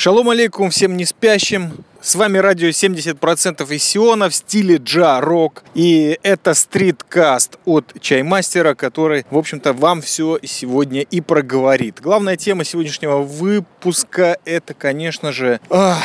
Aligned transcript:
Шалом 0.00 0.30
алейкум 0.30 0.70
всем 0.70 0.96
не 0.96 1.04
спящим. 1.04 1.84
С 2.00 2.14
вами 2.14 2.38
радио 2.38 2.68
70% 2.68 3.70
из 3.74 3.84
Сиона 3.84 4.30
в 4.30 4.34
стиле 4.34 4.76
джа-рок. 4.76 5.62
И 5.74 6.18
это 6.22 6.54
стриткаст 6.54 7.58
от 7.66 7.92
Чаймастера, 8.00 8.74
который, 8.74 9.26
в 9.30 9.36
общем-то, 9.36 9.74
вам 9.74 10.00
все 10.00 10.38
сегодня 10.42 11.02
и 11.02 11.20
проговорит. 11.20 12.00
Главная 12.00 12.38
тема 12.38 12.64
сегодняшнего 12.64 13.18
выпуска 13.18 14.38
это, 14.46 14.72
конечно 14.72 15.32
же, 15.32 15.60
ах, 15.68 16.02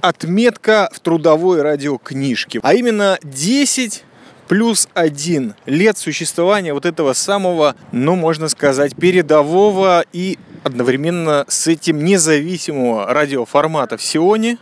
отметка 0.00 0.88
в 0.94 1.00
трудовой 1.00 1.60
радиокнижке. 1.60 2.60
А 2.62 2.72
именно 2.72 3.18
10 3.22 4.02
плюс 4.48 4.88
один 4.94 5.54
лет 5.66 5.98
существования 5.98 6.72
вот 6.72 6.86
этого 6.86 7.12
самого, 7.12 7.76
ну, 7.92 8.16
можно 8.16 8.48
сказать, 8.48 8.94
передового 8.96 10.04
и 10.12 10.38
одновременно 10.64 11.44
с 11.48 11.66
этим 11.66 12.04
независимого 12.04 13.12
радиоформата 13.12 13.96
в 13.96 14.02
Сионе. 14.02 14.58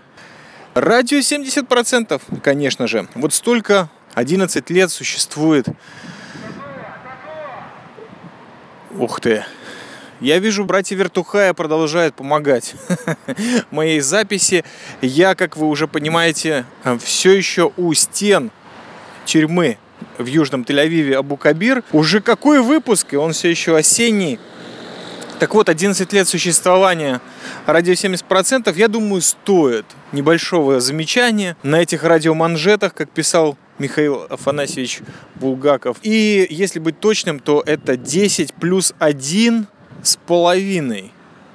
Радио 0.75 1.19
70%, 1.19 2.21
конечно 2.43 2.87
же. 2.87 3.07
Вот 3.15 3.33
столько 3.33 3.89
11 4.15 4.71
лет 4.71 4.91
существует. 4.91 5.67
Ух 8.97 9.21
ты. 9.21 9.45
Я 10.21 10.39
вижу, 10.39 10.65
братья 10.65 10.97
Вертухая 10.97 11.53
продолжают 11.53 12.15
помогать 12.15 12.75
моей 13.71 14.01
записи. 14.01 14.65
Я, 15.03 15.35
как 15.35 15.57
вы 15.57 15.69
уже 15.69 15.89
понимаете, 15.89 16.65
все 17.03 17.33
еще 17.33 17.73
у 17.77 17.93
стен 17.95 18.51
тюрьмы 19.25 19.79
в 20.19 20.27
Южном 20.27 20.63
Тель-Авиве 20.63 21.15
Абу-Кабир. 21.15 21.85
Уже 21.93 22.21
какой 22.21 22.61
выпуск, 22.61 23.15
и 23.15 23.17
он 23.17 23.33
все 23.33 23.51
еще 23.51 23.77
осенний. 23.77 24.39
Так 25.39 25.55
вот, 25.55 25.69
11 25.69 26.13
лет 26.13 26.29
существования 26.29 27.21
радио 27.67 27.93
70%, 27.93 28.73
я 28.77 28.89
думаю, 28.89 29.21
стоит 29.21 29.85
небольшого 30.13 30.81
замечания 30.81 31.57
на 31.63 31.83
этих 31.83 32.05
радиоманжетах, 32.05 32.95
как 32.95 33.11
писал 33.11 33.59
Михаил 33.79 34.27
Афанасьевич 34.31 35.01
Булгаков. 35.35 35.97
И 36.03 36.47
если 36.49 36.79
быть 36.79 37.01
точным, 37.01 37.41
то 37.41 37.63
это 37.67 37.97
10 37.97 38.55
плюс 38.55 38.95
1 39.01 39.67
с 40.03 40.17
половиной 40.17 41.14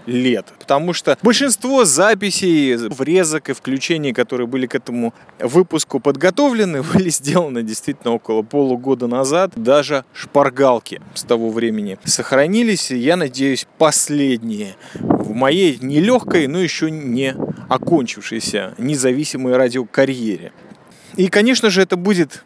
лет. 0.10 0.48
Потому 0.60 0.94
что 0.94 1.18
большинство 1.22 1.86
записей, 1.86 2.76
врезок 2.76 3.50
и 3.50 3.54
включений, 3.54 4.14
которые 4.14 4.48
были 4.48 4.68
к 4.68 4.76
этому 4.76 5.14
выпуску 5.40 6.00
подготовлены, 6.00 6.84
были 6.94 7.10
сделаны 7.10 7.64
действительно 7.64 8.14
около 8.14 8.42
полугода 8.42 9.08
назад. 9.08 9.52
Даже 9.56 10.04
шпаргалки 10.14 11.02
с 11.14 11.24
того 11.24 11.50
времени 11.50 11.98
сохранились. 12.04 12.92
Я 12.92 13.16
надеюсь, 13.16 13.68
последние 13.78 14.76
в 14.96 15.34
моей 15.34 15.78
нелегкой, 15.82 16.48
но 16.48 16.60
еще 16.60 16.90
не 16.90 17.36
окончившейся 17.70 18.74
независимой 18.78 19.56
радиокарьере. 19.56 20.52
И, 21.16 21.28
конечно 21.28 21.70
же, 21.70 21.82
это 21.82 21.98
будет 21.98 22.44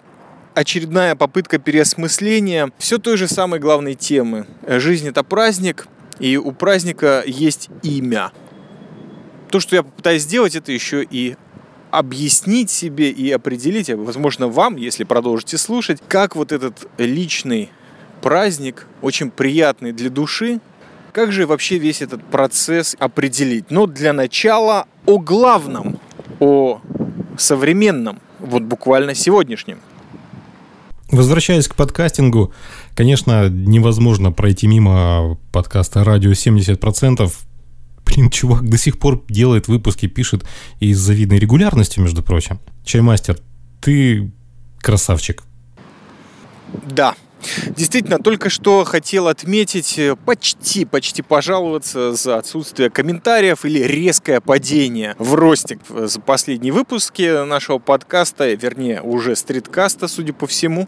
очередная 0.53 1.15
попытка 1.15 1.57
переосмысления 1.57 2.71
все 2.77 2.97
той 2.97 3.17
же 3.17 3.27
самой 3.27 3.59
главной 3.59 3.95
темы. 3.95 4.45
Жизнь 4.67 5.07
это 5.07 5.23
праздник, 5.23 5.87
и 6.19 6.37
у 6.37 6.51
праздника 6.51 7.23
есть 7.25 7.69
имя. 7.81 8.31
То, 9.49 9.59
что 9.59 9.75
я 9.75 9.83
попытаюсь 9.83 10.23
сделать, 10.23 10.55
это 10.55 10.71
еще 10.71 11.03
и 11.03 11.35
объяснить 11.91 12.71
себе 12.71 13.11
и 13.11 13.29
определить, 13.31 13.89
а, 13.89 13.97
возможно, 13.97 14.47
вам, 14.47 14.77
если 14.77 15.03
продолжите 15.03 15.59
слушать, 15.59 16.01
как 16.07 16.35
вот 16.35 16.51
этот 16.51 16.87
личный 16.97 17.69
праздник, 18.21 18.87
очень 19.01 19.29
приятный 19.29 19.91
для 19.91 20.09
души, 20.09 20.59
как 21.11 21.31
же 21.31 21.45
вообще 21.45 21.77
весь 21.77 22.01
этот 22.01 22.23
процесс 22.23 22.95
определить? 22.97 23.69
Но 23.69 23.85
для 23.85 24.13
начала 24.13 24.87
о 25.05 25.19
главном, 25.19 25.99
о 26.39 26.81
современном, 27.37 28.19
вот 28.39 28.63
буквально 28.63 29.13
сегодняшнем. 29.13 29.79
Возвращаясь 31.11 31.67
к 31.67 31.75
подкастингу, 31.75 32.51
конечно, 32.95 33.49
невозможно 33.49 34.31
пройти 34.31 34.67
мимо 34.67 35.37
подкаста 35.51 36.03
«Радио 36.03 36.31
70%». 36.31 37.31
Блин, 38.05 38.29
чувак 38.29 38.67
до 38.67 38.77
сих 38.77 38.99
пор 38.99 39.23
делает 39.29 39.67
выпуски, 39.67 40.07
пишет 40.07 40.43
и 40.79 40.93
с 40.93 40.99
завидной 40.99 41.39
регулярностью, 41.39 42.03
между 42.03 42.21
прочим. 42.21 42.59
Чаймастер, 42.83 43.37
ты 43.81 44.31
красавчик. 44.81 45.43
Да, 46.85 47.15
Действительно, 47.75 48.19
только 48.19 48.49
что 48.49 48.83
хотел 48.83 49.27
отметить, 49.27 49.97
э, 49.99 50.15
почти, 50.15 50.85
почти 50.85 51.21
пожаловаться 51.21 52.13
за 52.13 52.37
отсутствие 52.37 52.89
комментариев 52.89 53.65
или 53.65 53.79
резкое 53.79 54.39
падение 54.39 55.15
в 55.19 55.33
ростик 55.33 55.79
за 55.89 56.19
последние 56.21 56.73
выпуски 56.73 57.45
нашего 57.45 57.79
подкаста, 57.79 58.53
вернее, 58.53 59.01
уже 59.01 59.35
стриткаста, 59.35 60.07
судя 60.07 60.33
по 60.33 60.47
всему. 60.47 60.87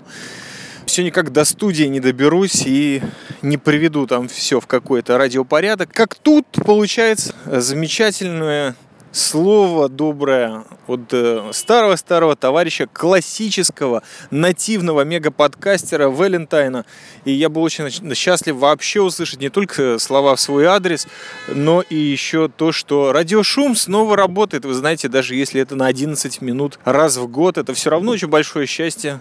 Все 0.86 1.04
никак 1.04 1.32
до 1.32 1.46
студии 1.46 1.86
не 1.86 2.00
доберусь 2.00 2.64
и 2.66 3.02
не 3.42 3.58
приведу 3.58 4.08
там 4.08 4.28
все 4.28 4.60
в 4.60 4.68
какой-то 4.68 5.18
радиопорядок. 5.18 5.92
Как 5.92 6.16
тут 6.16 6.46
получается 6.66 7.34
замечательное 7.46 8.76
слово 9.12 9.88
доброе 9.90 10.66
от 10.88 11.14
старого-старого 11.56 12.36
товарища, 12.36 12.88
классического, 12.92 14.04
нативного 14.30 15.02
мегаподкастера 15.06 16.10
Валентайна. 16.10 16.86
И 17.24 17.32
я 17.32 17.50
был 17.50 17.64
очень 17.64 17.90
счастлив 18.14 18.56
вообще 18.56 19.02
услышать 19.02 19.40
не 19.40 19.50
только 19.50 19.98
слова 20.00 20.36
в 20.36 20.42
свой 20.42 20.66
адрес, 20.66 21.08
но 21.48 21.82
и 21.82 21.96
еще 21.96 22.50
то, 22.50 22.72
что 22.72 23.12
радиошум 23.12 23.76
снова 23.76 24.16
работает. 24.18 24.66
Вы 24.66 24.74
знаете, 24.74 25.08
даже 25.08 25.36
если 25.36 25.62
это 25.62 25.76
на 25.76 25.88
11 25.88 26.42
минут 26.42 26.78
раз 26.84 27.18
в 27.18 27.28
год, 27.28 27.58
это 27.58 27.74
все 27.74 27.90
равно 27.90 28.12
очень 28.12 28.28
большое 28.28 28.68
счастье. 28.68 29.20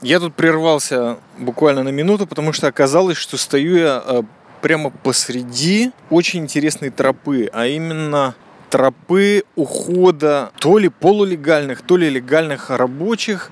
Я 0.00 0.20
тут 0.20 0.34
прервался 0.34 1.18
буквально 1.38 1.82
на 1.82 1.88
минуту, 1.88 2.26
потому 2.26 2.52
что 2.52 2.68
оказалось, 2.68 3.16
что 3.16 3.36
стою 3.36 3.76
я 3.76 4.02
э, 4.04 4.22
прямо 4.60 4.90
посреди 4.90 5.90
очень 6.08 6.40
интересной 6.40 6.90
тропы, 6.90 7.50
а 7.52 7.66
именно 7.66 8.36
тропы 8.70 9.42
ухода 9.56 10.52
то 10.60 10.78
ли 10.78 10.88
полулегальных, 10.88 11.82
то 11.82 11.96
ли 11.96 12.08
легальных 12.08 12.70
рабочих, 12.70 13.50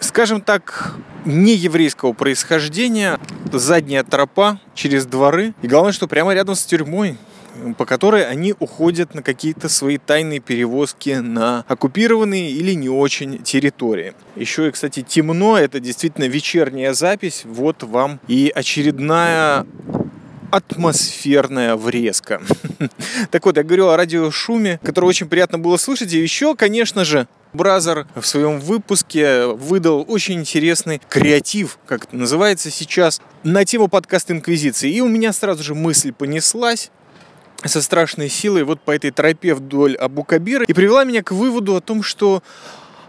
скажем 0.00 0.42
так, 0.42 0.96
не 1.24 1.54
еврейского 1.54 2.12
происхождения, 2.12 3.18
задняя 3.50 4.04
тропа 4.04 4.60
через 4.74 5.06
дворы. 5.06 5.54
И 5.62 5.66
главное, 5.66 5.92
что 5.92 6.06
прямо 6.06 6.34
рядом 6.34 6.56
с 6.56 6.64
тюрьмой 6.64 7.16
по 7.76 7.86
которой 7.86 8.26
они 8.26 8.54
уходят 8.58 9.14
на 9.14 9.22
какие-то 9.22 9.68
свои 9.68 9.98
тайные 9.98 10.40
перевозки 10.40 11.10
на 11.10 11.64
оккупированные 11.68 12.50
или 12.50 12.72
не 12.72 12.88
очень 12.88 13.42
территории. 13.42 14.14
Еще 14.36 14.68
и, 14.68 14.70
кстати, 14.70 15.02
темно, 15.02 15.58
это 15.58 15.80
действительно 15.80 16.24
вечерняя 16.24 16.92
запись. 16.92 17.42
Вот 17.44 17.82
вам 17.82 18.20
и 18.28 18.52
очередная 18.54 19.66
атмосферная 20.50 21.76
врезка. 21.76 22.40
Так 23.30 23.46
вот, 23.46 23.56
я 23.56 23.64
говорю 23.64 23.88
о 23.88 23.96
радиошуме, 23.96 24.78
который 24.82 25.06
очень 25.06 25.28
приятно 25.28 25.58
было 25.58 25.76
слышать. 25.76 26.12
И 26.12 26.18
еще, 26.18 26.54
конечно 26.54 27.04
же, 27.04 27.26
Бразер 27.52 28.06
в 28.14 28.24
своем 28.24 28.60
выпуске 28.60 29.46
выдал 29.46 30.04
очень 30.06 30.40
интересный 30.40 31.00
креатив, 31.08 31.78
как 31.86 32.04
это 32.04 32.16
называется 32.16 32.70
сейчас, 32.70 33.20
на 33.42 33.64
тему 33.64 33.88
подкаста 33.88 34.32
Инквизиции. 34.32 34.90
И 34.90 35.00
у 35.00 35.08
меня 35.08 35.32
сразу 35.32 35.62
же 35.62 35.74
мысль 35.74 36.12
понеслась 36.12 36.90
со 37.68 37.82
страшной 37.82 38.28
силой 38.28 38.64
вот 38.64 38.80
по 38.80 38.90
этой 38.90 39.10
тропе 39.10 39.54
вдоль 39.54 39.96
Абу-Кабира 39.96 40.64
и 40.64 40.72
привела 40.72 41.04
меня 41.04 41.22
к 41.22 41.32
выводу 41.32 41.76
о 41.76 41.80
том, 41.80 42.02
что 42.02 42.42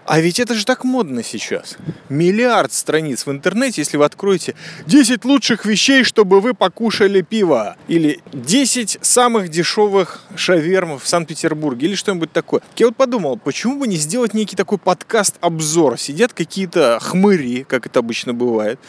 а 0.05 0.19
ведь 0.19 0.39
это 0.39 0.53
же 0.53 0.65
так 0.65 0.83
модно 0.83 1.23
сейчас. 1.23 1.77
Миллиард 2.09 2.71
страниц 2.71 3.25
в 3.25 3.31
интернете, 3.31 3.81
если 3.81 3.97
вы 3.97 4.05
откроете 4.05 4.53
10 4.85 5.25
лучших 5.25 5.65
вещей, 5.65 6.03
чтобы 6.03 6.41
вы 6.41 6.53
покушали 6.53 7.21
пиво. 7.21 7.75
Или 7.87 8.21
10 8.31 8.99
самых 9.01 9.49
дешевых 9.49 10.21
шавермов 10.35 11.03
в 11.03 11.07
Санкт-Петербурге. 11.07 11.87
Или 11.87 11.95
что-нибудь 11.95 12.31
такое. 12.31 12.61
Я 12.77 12.85
вот 12.85 12.95
подумал, 12.95 13.37
почему 13.37 13.79
бы 13.79 13.87
не 13.87 13.97
сделать 13.97 14.35
некий 14.35 14.55
такой 14.55 14.77
подкаст-обзор. 14.77 15.97
Сидят 15.97 16.33
какие-то 16.33 16.99
хмыри, 17.01 17.63
как 17.63 17.87
это 17.87 17.99
обычно 17.99 18.35
бывает. 18.35 18.79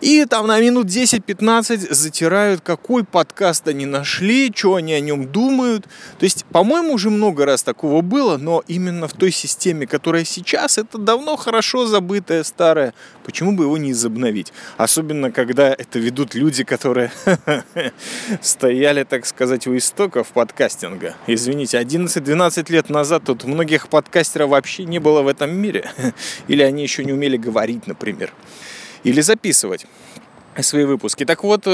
И 0.00 0.24
там 0.24 0.46
на 0.46 0.60
минут 0.60 0.86
10-15 0.86 1.92
затирают, 1.92 2.60
какой 2.60 3.04
подкаст 3.04 3.68
они 3.68 3.86
нашли, 3.86 4.52
что 4.54 4.76
они 4.76 4.94
о 4.94 5.00
нем 5.00 5.26
думают. 5.26 5.84
То 6.18 6.24
есть, 6.24 6.44
по-моему, 6.46 6.94
уже 6.94 7.10
много 7.10 7.44
раз 7.44 7.62
такого 7.62 8.00
было, 8.00 8.36
но 8.36 8.62
именно 8.68 9.08
в 9.08 9.12
той 9.12 9.30
системе, 9.30 9.86
которая 9.86 10.24
сейчас 10.24 10.78
это 10.78 10.98
давно 10.98 11.36
хорошо 11.36 11.86
забытое 11.86 12.44
старое. 12.44 12.94
Почему 13.24 13.52
бы 13.52 13.64
его 13.64 13.76
не 13.78 13.90
изобновить? 13.92 14.52
Особенно, 14.76 15.30
когда 15.32 15.68
это 15.68 15.98
ведут 15.98 16.34
люди, 16.34 16.64
которые 16.64 17.12
стояли, 18.42 19.04
так 19.04 19.26
сказать, 19.26 19.66
у 19.66 19.76
истоков 19.76 20.28
подкастинга. 20.28 21.14
Извините, 21.26 21.80
11-12 21.80 22.72
лет 22.72 22.90
назад 22.90 23.24
тут 23.24 23.44
многих 23.44 23.88
подкастеров 23.88 24.50
вообще 24.50 24.84
не 24.84 24.98
было 24.98 25.22
в 25.22 25.28
этом 25.28 25.54
мире. 25.54 25.90
Или 26.48 26.62
они 26.62 26.82
еще 26.82 27.04
не 27.04 27.12
умели 27.12 27.36
говорить, 27.36 27.86
например. 27.86 28.32
Или 29.04 29.20
записывать 29.20 29.86
свои 30.60 30.84
выпуски. 30.84 31.24
Так 31.24 31.44
вот, 31.44 31.66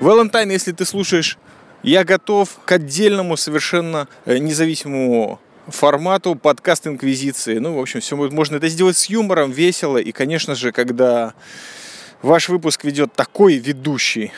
Валентайн, 0.00 0.50
если 0.50 0.72
ты 0.72 0.84
слушаешь 0.84 1.38
я 1.86 2.02
готов 2.02 2.58
к 2.64 2.72
отдельному 2.72 3.36
совершенно 3.36 4.08
э, 4.24 4.38
независимому 4.38 5.40
формату 5.68 6.34
подкаст 6.34 6.88
Инквизиции. 6.88 7.58
Ну, 7.58 7.74
в 7.74 7.80
общем, 7.80 8.00
все 8.00 8.16
можно 8.16 8.56
это 8.56 8.68
сделать 8.68 8.96
с 8.96 9.06
юмором, 9.06 9.52
весело. 9.52 9.96
И, 9.96 10.10
конечно 10.10 10.56
же, 10.56 10.72
когда 10.72 11.34
ваш 12.22 12.48
выпуск 12.48 12.82
ведет 12.82 13.12
такой 13.12 13.58
ведущий, 13.58 14.32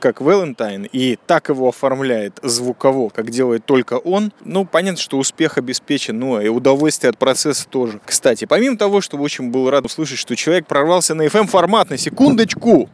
как 0.00 0.20
Валентайн, 0.20 0.88
и 0.90 1.16
так 1.26 1.48
его 1.48 1.68
оформляет 1.68 2.38
звуково, 2.42 3.10
как 3.10 3.30
делает 3.30 3.64
только 3.64 3.94
он, 3.94 4.32
ну, 4.44 4.64
понятно, 4.64 5.00
что 5.00 5.18
успех 5.18 5.58
обеспечен, 5.58 6.18
ну, 6.18 6.40
и 6.40 6.48
удовольствие 6.48 7.10
от 7.10 7.18
процесса 7.18 7.68
тоже. 7.68 8.00
Кстати, 8.04 8.46
помимо 8.46 8.76
того, 8.76 9.00
что 9.00 9.16
очень 9.18 9.50
был 9.50 9.70
рад 9.70 9.84
услышать, 9.84 10.18
что 10.18 10.34
человек 10.34 10.66
прорвался 10.66 11.14
на 11.14 11.26
FM-формат, 11.26 11.90
на 11.90 11.98
секундочку, 11.98 12.88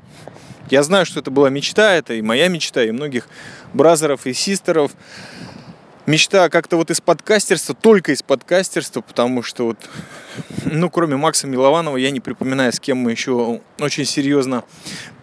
я 0.71 0.83
знаю, 0.83 1.07
что 1.07 1.21
это 1.21 1.31
была 1.31 1.49
мечта, 1.49 1.95
это 1.95 2.15
и 2.15 2.23
моя 2.23 2.49
мечта, 2.49 2.83
и 2.83 2.91
многих 2.91 3.29
бразеров 3.73 4.27
и 4.27 4.33
систеров. 4.33 4.93
Мечта 6.07 6.49
как-то 6.49 6.77
вот 6.77 6.91
из 6.91 7.01
подкастерства, 7.01 7.75
только 7.75 8.13
из 8.13 8.23
подкастерства, 8.23 9.01
потому 9.01 9.43
что 9.43 9.67
вот, 9.67 9.79
ну, 10.65 10.89
кроме 10.89 11.17
Макса 11.17 11.47
Милованова, 11.47 11.97
я 11.97 12.11
не 12.11 12.21
припоминаю, 12.21 12.73
с 12.73 12.79
кем 12.79 12.99
мы 12.99 13.11
еще 13.11 13.61
очень 13.81 14.05
серьезно 14.05 14.65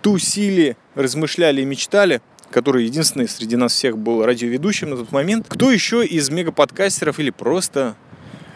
тусили, 0.01 0.77
размышляли 0.95 1.62
и 1.62 1.65
мечтали 1.65 2.21
который 2.51 2.85
единственный 2.85 3.27
среди 3.27 3.56
нас 3.56 3.74
всех 3.74 3.97
был 3.97 4.24
радиоведущим 4.24 4.91
на 4.91 4.97
тот 4.97 5.12
момент. 5.12 5.47
Кто 5.50 5.71
еще 5.71 6.06
из 6.06 6.30
мегаподкастеров 6.30 7.18
или 7.18 7.31
просто 7.31 7.95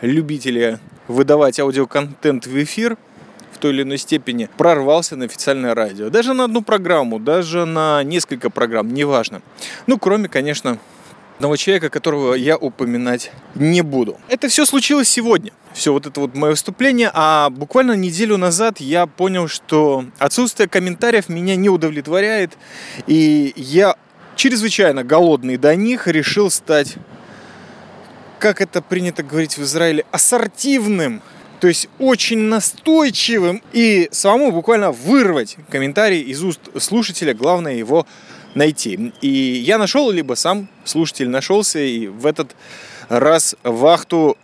любителей 0.02 0.78
выдавать 1.08 1.60
аудиоконтент 1.60 2.46
в 2.46 2.64
эфир– 2.64 2.96
в 3.58 3.60
той 3.60 3.72
или 3.74 3.82
иной 3.82 3.98
степени 3.98 4.50
прорвался 4.56 5.16
на 5.16 5.26
официальное 5.26 5.74
радио. 5.74 6.10
Даже 6.10 6.34
на 6.34 6.44
одну 6.44 6.62
программу, 6.62 7.20
даже 7.20 7.66
на 7.66 8.04
несколько 8.04 8.52
программ, 8.52 8.94
неважно. 8.94 9.42
Ну, 9.88 9.98
кроме, 9.98 10.30
конечно, 10.30 10.78
одного 11.38 11.56
человека, 11.56 11.90
которого 11.90 12.34
я 12.34 12.58
упоминать 12.58 13.32
не 13.54 13.82
буду. 13.82 14.20
Это 14.28 14.48
все 14.48 14.66
случилось 14.66 15.08
сегодня. 15.08 15.52
Все 15.74 15.94
вот 15.94 16.08
это 16.08 16.20
вот 16.20 16.34
мое 16.34 16.52
выступление, 16.52 17.12
а 17.14 17.52
буквально 17.52 17.92
неделю 17.92 18.38
назад 18.38 18.80
я 18.80 19.06
понял, 19.06 19.48
что 19.48 20.06
отсутствие 20.18 20.68
комментариев 20.68 21.30
меня 21.30 21.56
не 21.56 21.70
удовлетворяет, 21.70 22.58
и 23.06 23.54
я 23.56 23.96
чрезвычайно 24.36 25.04
голодный 25.04 25.58
до 25.58 25.76
них 25.76 26.08
решил 26.08 26.50
стать, 26.50 26.96
как 28.40 28.60
это 28.60 28.82
принято 28.82 29.22
говорить 29.22 29.58
в 29.58 29.64
Израиле, 29.64 30.06
ассортивным 30.12 31.22
то 31.60 31.68
есть 31.68 31.90
очень 31.98 32.38
настойчивым 32.38 33.64
и 33.74 34.10
самому 34.12 34.52
буквально 34.52 34.92
вырвать 34.92 35.58
комментарий 35.70 36.22
из 36.22 36.44
уст 36.44 36.62
слушателя, 36.80 37.34
главное 37.34 37.74
его 37.74 38.06
найти. 38.58 39.14
И 39.22 39.28
я 39.28 39.78
нашел, 39.78 40.12
либо 40.12 40.34
сам 40.34 40.68
слушатель 40.84 41.30
нашелся, 41.30 41.80
и 41.80 42.08
в 42.08 42.26
этот 42.26 42.56
раз 43.10 43.56
вахту 43.64 44.38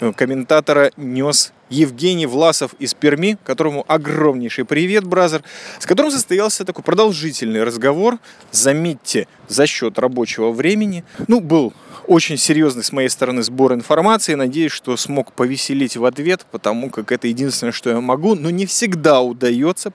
э, 0.00 0.12
комментатора 0.12 0.90
нес 0.96 1.52
Евгений 1.68 2.26
Власов 2.26 2.74
из 2.80 2.94
Перми, 2.94 3.38
которому 3.44 3.84
огромнейший 3.86 4.64
привет, 4.64 5.04
бразер, 5.04 5.44
с 5.78 5.86
которым 5.86 6.10
состоялся 6.10 6.64
такой 6.64 6.82
продолжительный 6.82 7.62
разговор, 7.62 8.18
заметьте, 8.50 9.28
за 9.46 9.66
счет 9.66 9.98
рабочего 9.98 10.50
времени. 10.50 11.04
Ну, 11.28 11.40
был 11.40 11.72
очень 12.08 12.38
серьезный 12.38 12.82
с 12.82 12.90
моей 12.90 13.08
стороны 13.08 13.42
сбор 13.42 13.72
информации. 13.72 14.34
Надеюсь, 14.34 14.72
что 14.72 14.96
смог 14.96 15.32
повеселить 15.32 15.96
в 15.96 16.04
ответ, 16.04 16.44
потому 16.50 16.90
как 16.90 17.12
это 17.12 17.28
единственное, 17.28 17.72
что 17.72 17.90
я 17.90 18.00
могу, 18.00 18.34
но 18.34 18.50
не 18.50 18.66
всегда 18.66 19.20
удается. 19.20 19.92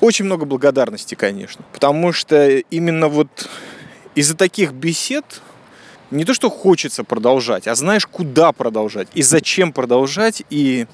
Очень 0.00 0.24
много 0.24 0.46
благодарности, 0.46 1.14
конечно, 1.14 1.64
потому 1.72 2.12
что 2.12 2.48
именно 2.48 3.08
вот 3.08 3.48
из-за 4.14 4.36
таких 4.36 4.72
бесед 4.72 5.42
не 6.10 6.24
то, 6.24 6.34
что 6.34 6.50
хочется 6.50 7.04
продолжать, 7.04 7.68
а 7.68 7.74
знаешь, 7.74 8.06
куда 8.06 8.52
продолжать 8.52 9.08
и 9.14 9.22
зачем 9.22 9.72
продолжать. 9.72 10.42
И 10.50 10.86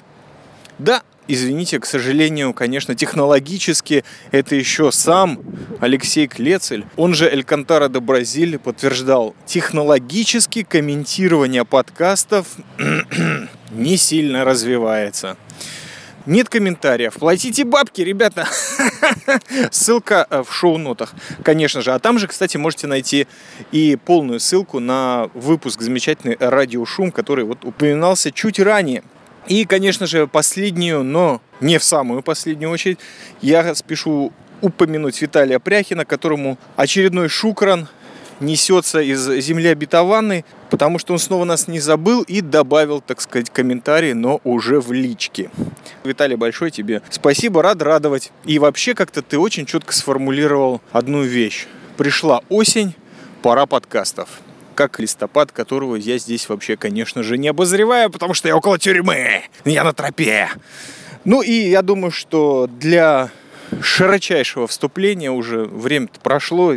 да, 0.78 1.02
извините, 1.28 1.78
к 1.78 1.86
сожалению, 1.86 2.52
конечно, 2.52 2.94
технологически 2.94 4.04
это 4.30 4.54
еще 4.56 4.92
сам 4.92 5.40
Алексей 5.80 6.26
Клецель, 6.26 6.84
он 6.96 7.14
же 7.14 7.28
Эль 7.30 7.44
Кантара 7.44 7.88
де 7.88 8.00
Бразиль, 8.00 8.58
подтверждал, 8.58 9.34
технологически 9.46 10.64
комментирование 10.64 11.64
подкастов 11.64 12.46
не 13.70 13.96
сильно 13.96 14.44
развивается. 14.44 15.36
Нет 16.26 16.49
комментариев. 16.49 17.14
Платите 17.14 17.64
бабки, 17.64 18.00
ребята. 18.00 18.49
Ссылка 19.70 20.26
э, 20.28 20.43
в 20.43 20.52
шоу-нотах, 20.52 21.14
конечно 21.44 21.82
же. 21.82 21.93
А 21.93 22.00
там 22.00 22.19
же, 22.19 22.26
кстати, 22.26 22.56
можете 22.56 22.88
найти 22.88 23.28
и 23.70 23.96
полную 23.96 24.40
ссылку 24.40 24.81
на 24.81 25.31
выпуск 25.34 25.81
замечательный 25.81 26.37
радиошум, 26.40 27.12
который 27.12 27.44
вот 27.44 27.64
упоминался 27.64 28.32
чуть 28.32 28.58
ранее. 28.58 29.05
И, 29.46 29.64
конечно 29.64 30.06
же, 30.06 30.26
последнюю, 30.26 31.05
но 31.05 31.40
не 31.61 31.78
в 31.78 31.84
самую 31.84 32.23
последнюю 32.23 32.70
очередь, 32.73 32.99
я 33.40 33.75
спешу 33.76 34.32
упомянуть 34.61 35.23
Виталия 35.23 35.61
Пряхина, 35.61 36.05
которому 36.05 36.58
очередной 36.75 37.28
шукран 37.28 37.87
несется 38.40 39.00
из 39.00 39.26
земли 39.42 39.68
обетованной, 39.68 40.44
потому 40.70 40.98
что 40.98 41.12
он 41.12 41.18
снова 41.18 41.44
нас 41.44 41.68
не 41.68 41.80
забыл 41.80 42.22
и 42.22 42.40
добавил, 42.40 43.00
так 43.00 43.20
сказать, 43.20 43.50
комментарий, 43.50 44.12
но 44.12 44.40
уже 44.44 44.80
в 44.80 44.92
личке. 44.92 45.50
Виталий, 46.04 46.36
большое 46.36 46.70
тебе 46.70 47.02
спасибо, 47.10 47.62
рад 47.62 47.82
радовать. 47.82 48.32
И 48.44 48.58
вообще 48.58 48.94
как-то 48.94 49.22
ты 49.22 49.38
очень 49.38 49.66
четко 49.66 49.92
сформулировал 49.92 50.80
одну 50.92 51.22
вещь. 51.22 51.66
Пришла 51.96 52.42
осень, 52.48 52.94
пора 53.42 53.66
подкастов 53.66 54.28
как 54.76 55.00
листопад, 55.00 55.50
которого 55.50 55.96
я 55.96 56.18
здесь 56.18 56.48
вообще, 56.48 56.76
конечно 56.76 57.22
же, 57.22 57.38
не 57.38 57.48
обозреваю, 57.48 58.10
потому 58.10 58.34
что 58.34 58.46
я 58.46 58.56
около 58.56 58.78
тюрьмы, 58.78 59.44
я 59.64 59.82
на 59.82 59.92
тропе. 59.92 60.50
Ну 61.24 61.42
и 61.42 61.52
я 61.52 61.82
думаю, 61.82 62.12
что 62.12 62.68
для 62.68 63.30
широчайшего 63.80 64.68
вступления 64.68 65.32
уже 65.32 65.64
время 65.64 66.08
прошло, 66.22 66.74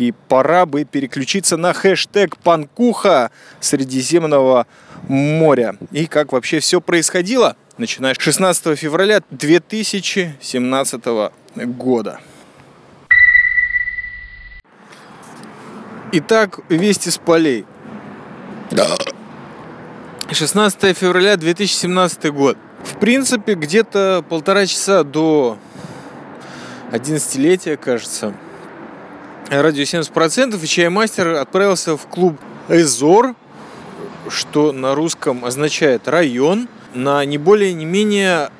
и 0.00 0.12
пора 0.28 0.66
бы 0.66 0.84
переключиться 0.84 1.56
на 1.56 1.72
хэштег 1.72 2.36
«Панкуха 2.38 3.30
Средиземного 3.60 4.66
моря». 5.08 5.76
И 5.92 6.06
как 6.06 6.32
вообще 6.32 6.60
все 6.60 6.80
происходило, 6.80 7.56
начиная 7.76 8.14
с 8.14 8.18
16 8.18 8.78
февраля 8.78 9.20
2017 9.30 11.04
года. 11.54 12.20
Итак, 16.12 16.60
вести 16.68 17.10
с 17.10 17.18
полей. 17.18 17.66
16 20.30 20.96
февраля 20.96 21.36
2017 21.36 22.32
год. 22.32 22.56
В 22.82 22.98
принципе, 22.98 23.54
где-то 23.54 24.24
полтора 24.28 24.66
часа 24.66 25.02
до 25.02 25.58
11-летия, 26.92 27.76
кажется, 27.76 28.34
радио 29.50 29.82
70%, 29.82 30.62
и 30.62 30.66
чаймастер 30.66 31.34
отправился 31.34 31.96
в 31.96 32.06
клуб 32.06 32.38
Эзор, 32.68 33.34
что 34.28 34.72
на 34.72 34.94
русском 34.94 35.44
означает 35.44 36.06
район, 36.06 36.68
на 36.94 37.24
не 37.24 37.38
более 37.38 37.72
не 37.72 37.84
менее 37.84 38.50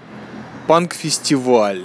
панк-фестиваль. 0.66 1.85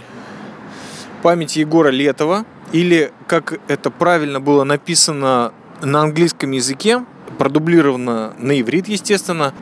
Память 1.21 1.55
Егора 1.55 1.89
Летова, 1.89 2.45
или, 2.71 3.11
как 3.27 3.59
это 3.67 3.89
правильно 3.91 4.39
было 4.39 4.63
написано 4.63 5.53
на 5.81 6.01
английском 6.01 6.51
языке, 6.51 7.05
продублировано 7.37 8.33
на 8.37 8.59
иврит, 8.59 8.87
естественно, 8.87 9.53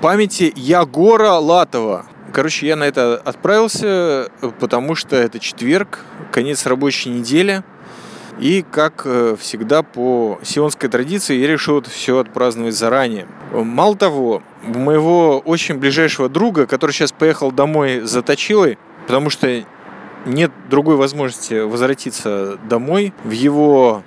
памяти 0.00 0.52
Ягора 0.56 1.32
Латова. 1.32 2.06
Короче, 2.32 2.66
я 2.66 2.76
на 2.76 2.84
это 2.84 3.16
отправился, 3.16 4.30
потому 4.60 4.94
что 4.94 5.16
это 5.16 5.38
четверг, 5.38 6.00
конец 6.32 6.66
рабочей 6.66 7.10
недели. 7.10 7.62
И, 8.38 8.64
как 8.70 9.02
э, 9.06 9.36
всегда, 9.40 9.82
по 9.82 10.38
сионской 10.42 10.90
традиции, 10.90 11.36
я 11.36 11.46
решил 11.46 11.78
это 11.78 11.88
все 11.88 12.18
отпраздновать 12.18 12.74
заранее. 12.74 13.26
Мало 13.52 13.96
того, 13.96 14.42
моего 14.62 15.38
очень 15.38 15.76
ближайшего 15.76 16.28
друга, 16.28 16.66
который 16.66 16.90
сейчас 16.90 17.12
поехал 17.12 17.50
домой 17.50 18.00
за 18.00 18.22
точилой, 18.22 18.78
потому 19.06 19.30
что 19.30 19.64
нет 20.26 20.50
другой 20.68 20.96
возможности 20.96 21.60
возвратиться 21.62 22.58
домой 22.68 23.14
в 23.24 23.30
его, 23.30 24.02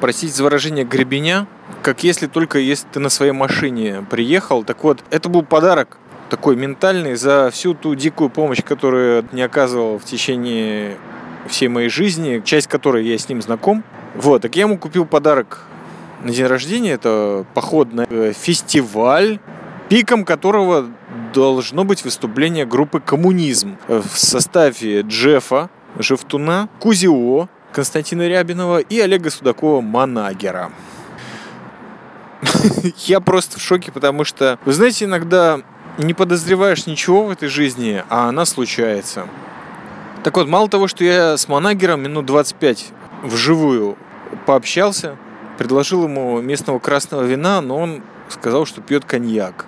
простите 0.00 0.32
за 0.32 0.44
выражение, 0.44 0.84
гребеня, 0.84 1.46
как 1.82 2.04
если 2.04 2.28
только 2.28 2.58
если 2.58 2.86
ты 2.92 3.00
на 3.00 3.10
своей 3.10 3.32
машине 3.32 4.06
приехал. 4.08 4.64
Так 4.64 4.84
вот, 4.84 5.04
это 5.10 5.28
был 5.28 5.42
подарок 5.42 5.98
такой 6.30 6.56
ментальный 6.56 7.14
за 7.16 7.50
всю 7.50 7.74
ту 7.74 7.94
дикую 7.94 8.30
помощь, 8.30 8.62
которую 8.64 9.26
не 9.32 9.42
оказывал 9.42 9.98
в 9.98 10.04
течение 10.04 10.96
всей 11.46 11.68
моей 11.68 11.88
жизни, 11.88 12.42
часть 12.44 12.66
которой 12.66 13.06
я 13.06 13.18
с 13.18 13.28
ним 13.28 13.42
знаком. 13.42 13.84
Вот, 14.14 14.42
так 14.42 14.56
я 14.56 14.62
ему 14.62 14.78
купил 14.78 15.06
подарок 15.06 15.64
на 16.22 16.30
день 16.30 16.46
рождения. 16.46 16.92
Это 16.92 17.44
поход 17.54 17.92
на 17.92 18.06
э, 18.08 18.32
фестиваль, 18.32 19.38
пиком 19.88 20.24
которого 20.24 20.86
должно 21.34 21.84
быть 21.84 22.04
выступление 22.04 22.66
группы 22.66 23.00
«Коммунизм» 23.00 23.76
в 23.88 24.18
составе 24.18 25.02
Джеффа, 25.02 25.70
Жевтуна, 25.98 26.68
Кузио, 26.78 27.48
Константина 27.72 28.28
Рябинова 28.28 28.78
и 28.78 29.00
Олега 29.00 29.30
Судакова 29.30 29.80
Манагера. 29.80 30.72
Я 33.06 33.20
просто 33.20 33.58
в 33.58 33.62
шоке, 33.62 33.92
потому 33.92 34.24
что, 34.24 34.58
вы 34.64 34.72
знаете, 34.72 35.04
иногда 35.04 35.60
не 35.98 36.14
подозреваешь 36.14 36.86
ничего 36.86 37.24
в 37.24 37.30
этой 37.30 37.48
жизни, 37.48 38.02
а 38.08 38.28
она 38.28 38.44
случается. 38.44 39.26
Так 40.22 40.36
вот, 40.36 40.46
мало 40.46 40.68
того, 40.68 40.86
что 40.86 41.04
я 41.04 41.36
с 41.36 41.48
Манагером 41.48 42.02
минут 42.02 42.26
25 42.26 42.92
вживую 43.24 43.96
пообщался, 44.46 45.16
предложил 45.58 46.04
ему 46.04 46.40
местного 46.40 46.78
красного 46.78 47.22
вина, 47.22 47.60
но 47.60 47.76
он 47.76 48.02
сказал, 48.28 48.64
что 48.64 48.80
пьет 48.80 49.04
коньяк. 49.04 49.66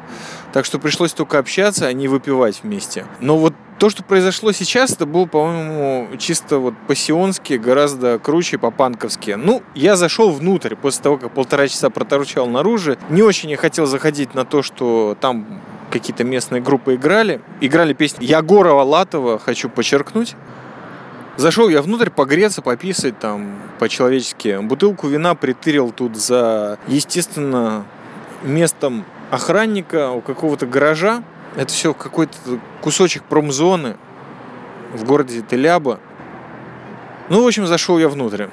Так 0.52 0.64
что 0.64 0.78
пришлось 0.78 1.12
только 1.12 1.38
общаться, 1.38 1.87
а 1.87 1.92
не 1.92 2.06
выпивать 2.06 2.61
вместе. 2.62 3.04
Но 3.20 3.37
вот 3.37 3.52
то, 3.80 3.90
что 3.90 4.04
произошло 4.04 4.52
сейчас, 4.52 4.92
это 4.92 5.06
было, 5.06 5.26
по-моему, 5.26 6.08
чисто 6.18 6.58
вот 6.58 6.75
по-сионски, 6.87 7.54
гораздо 7.54 8.20
круче, 8.20 8.56
по-панковски. 8.56 9.32
Ну, 9.32 9.62
я 9.75 9.96
зашел 9.96 10.30
внутрь 10.30 10.76
после 10.76 11.02
того, 11.02 11.18
как 11.18 11.32
полтора 11.32 11.66
часа 11.66 11.90
проторчал 11.90 12.46
наружу. 12.46 12.96
Не 13.08 13.23
очень 13.23 13.50
я 13.50 13.56
хотел 13.56 13.87
заходить 13.87 14.34
на 14.34 14.44
то, 14.44 14.62
что 14.62 15.16
там 15.20 15.61
какие-то 15.95 16.25
местные 16.25 16.61
группы 16.61 16.97
играли. 16.97 17.41
Играли 17.61 17.93
песни 17.93 18.25
Ягорова 18.25 18.83
Латова, 18.83 19.39
хочу 19.39 19.71
подчеркнуть. 19.71 20.35
Зашел 21.37 21.69
я 21.69 21.83
внутрь 21.83 22.11
погреться, 22.11 22.63
пописать 22.63 23.19
там 23.21 23.61
по-человечески. 23.79 24.59
Бутылку 24.61 25.07
вина 25.07 25.37
притырил 25.37 25.93
тут 25.93 26.17
за, 26.17 26.79
естественно, 26.89 27.85
местом 28.43 29.05
охранника 29.31 30.11
у 30.11 30.21
какого-то 30.21 30.67
гаража. 30.67 31.23
Это 31.55 31.73
все 31.73 31.95
какой-то 31.95 32.37
кусочек 32.81 33.23
промзоны 33.23 33.97
в 34.93 35.05
городе 35.05 35.43
Теляба. 35.49 36.01
Ну, 37.31 37.43
в 37.43 37.47
общем, 37.47 37.66
зашел 37.66 37.99
я 37.99 38.11
внутрь. 38.11 38.47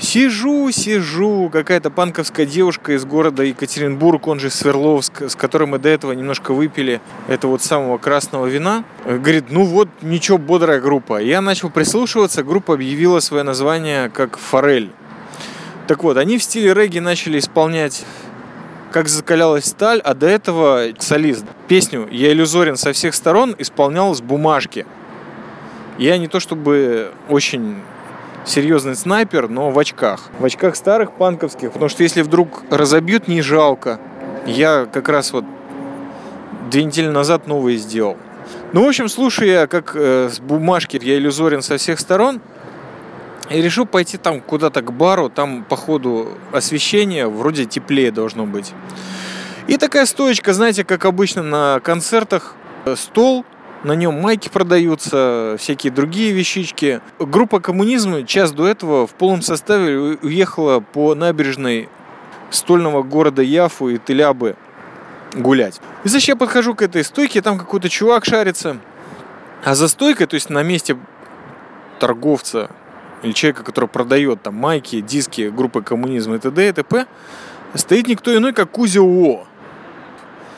Сижу, 0.00 0.70
сижу, 0.70 1.48
какая-то 1.50 1.90
панковская 1.90 2.44
девушка 2.44 2.92
из 2.92 3.06
города 3.06 3.42
Екатеринбург, 3.42 4.26
он 4.26 4.38
же 4.38 4.50
Сверловск, 4.50 5.22
с 5.22 5.34
которой 5.34 5.66
мы 5.66 5.78
до 5.78 5.88
этого 5.88 6.12
немножко 6.12 6.52
выпили 6.52 7.00
это 7.26 7.48
вот 7.48 7.62
самого 7.62 7.96
красного 7.96 8.46
вина. 8.46 8.84
Говорит, 9.06 9.46
ну 9.50 9.64
вот, 9.64 9.88
ничего, 10.02 10.36
бодрая 10.36 10.78
группа. 10.80 11.22
Я 11.22 11.40
начал 11.40 11.70
прислушиваться, 11.70 12.42
группа 12.42 12.74
объявила 12.74 13.20
свое 13.20 13.44
название 13.44 14.10
как 14.10 14.36
«Форель». 14.36 14.90
Так 15.86 16.04
вот, 16.04 16.18
они 16.18 16.36
в 16.36 16.42
стиле 16.42 16.74
регги 16.74 16.98
начали 16.98 17.38
исполнять 17.38 18.04
как 18.90 19.08
закалялась 19.08 19.66
сталь, 19.66 20.00
а 20.00 20.14
до 20.14 20.26
этого 20.26 20.84
солист 20.98 21.44
песню 21.66 22.08
«Я 22.10 22.32
иллюзорен 22.32 22.76
со 22.76 22.92
всех 22.92 23.14
сторон» 23.14 23.54
исполнял 23.58 24.14
с 24.14 24.20
бумажки. 24.20 24.86
Я 25.98 26.16
не 26.18 26.28
то 26.28 26.40
чтобы 26.40 27.12
очень 27.28 27.76
серьезный 28.44 28.94
снайпер, 28.94 29.48
но 29.48 29.70
в 29.70 29.78
очках. 29.78 30.28
В 30.38 30.44
очках 30.44 30.76
старых 30.76 31.12
панковских, 31.12 31.72
потому 31.72 31.88
что 31.88 32.02
если 32.02 32.22
вдруг 32.22 32.62
разобьют, 32.70 33.28
не 33.28 33.42
жалко. 33.42 34.00
Я 34.46 34.86
как 34.90 35.08
раз 35.08 35.32
вот 35.32 35.44
две 36.70 36.84
недели 36.84 37.08
назад 37.08 37.46
новые 37.46 37.78
сделал. 37.78 38.16
Ну, 38.72 38.84
в 38.84 38.88
общем, 38.88 39.08
слушая, 39.08 39.66
как 39.66 39.92
э, 39.94 40.28
с 40.30 40.40
бумажки 40.40 40.98
я 41.02 41.16
иллюзорен 41.16 41.62
со 41.62 41.76
всех 41.76 42.00
сторон, 42.00 42.40
и 43.50 43.62
решил 43.62 43.86
пойти 43.86 44.18
там 44.18 44.40
куда-то 44.40 44.82
к 44.82 44.92
бару, 44.92 45.30
там 45.30 45.64
по 45.64 45.76
ходу 45.76 46.28
освещение 46.52 47.28
вроде 47.28 47.64
теплее 47.64 48.10
должно 48.10 48.44
быть. 48.44 48.72
И 49.66 49.76
такая 49.76 50.06
стоечка, 50.06 50.52
знаете, 50.52 50.84
как 50.84 51.04
обычно 51.04 51.42
на 51.42 51.80
концертах, 51.80 52.54
э, 52.84 52.94
стол, 52.96 53.44
на 53.84 53.92
нем 53.92 54.14
майки 54.14 54.48
продаются, 54.48 55.56
всякие 55.58 55.92
другие 55.92 56.32
вещички. 56.32 57.00
Группа 57.18 57.60
«Коммунизм» 57.60 58.26
час 58.26 58.52
до 58.52 58.66
этого 58.66 59.06
в 59.06 59.14
полном 59.14 59.42
составе 59.42 60.18
уехала 60.22 60.80
по 60.80 61.14
набережной 61.14 61.88
стольного 62.50 63.02
города 63.02 63.42
Яфу 63.42 63.88
и 63.88 63.98
Телябы 63.98 64.56
гулять. 65.34 65.80
И 66.04 66.08
значит, 66.08 66.28
я 66.28 66.36
подхожу 66.36 66.74
к 66.74 66.82
этой 66.82 67.04
стойке, 67.04 67.42
там 67.42 67.58
какой-то 67.58 67.88
чувак 67.88 68.24
шарится. 68.24 68.78
А 69.64 69.74
за 69.74 69.88
стойкой, 69.88 70.26
то 70.26 70.34
есть 70.34 70.50
на 70.50 70.62
месте 70.62 70.96
торговца 71.98 72.70
или 73.22 73.32
человека, 73.32 73.64
который 73.64 73.88
продает 73.88 74.42
там 74.42 74.54
майки, 74.54 75.00
диски 75.00 75.48
группы 75.48 75.82
коммунизм 75.82 76.34
и 76.34 76.38
т.д. 76.38 76.68
и 76.68 76.72
т.п., 76.72 77.06
стоит 77.74 78.06
никто 78.06 78.34
иной, 78.36 78.52
как 78.52 78.70
Кузя 78.70 79.02
О. 79.02 79.46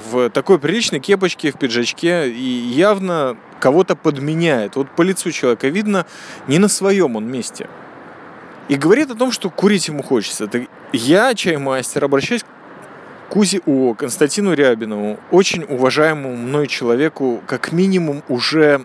В 0.09 0.31
такой 0.31 0.59
приличной 0.59 1.01
кепочке, 1.01 1.53
в 1.53 1.59
пиджачке 1.59 2.31
и 2.31 2.43
явно 2.43 3.37
кого-то 3.61 3.97
подменяет. 3.97 4.77
Вот 4.77 4.91
по 4.91 5.03
лицу 5.03 5.31
человека 5.31 5.69
видно, 5.69 6.07
не 6.47 6.59
на 6.59 6.69
своем 6.69 7.17
он 7.17 7.31
месте. 7.31 7.69
И 8.69 8.77
говорит 8.77 9.11
о 9.11 9.15
том, 9.15 9.33
что 9.33 9.51
курить 9.51 9.89
ему 9.89 10.03
хочется. 10.03 10.45
Это 10.45 10.67
я, 10.93 11.35
чаймастер, 11.35 12.05
обращаюсь 12.05 12.43
к 12.43 12.47
Кузе 13.33 13.61
О, 13.67 13.95
Константину 13.95 14.55
Рябинову, 14.55 15.19
очень 15.31 15.65
уважаемому 15.65 16.37
мной 16.37 16.67
человеку, 16.67 17.43
как 17.47 17.73
минимум 17.73 18.23
уже 18.29 18.85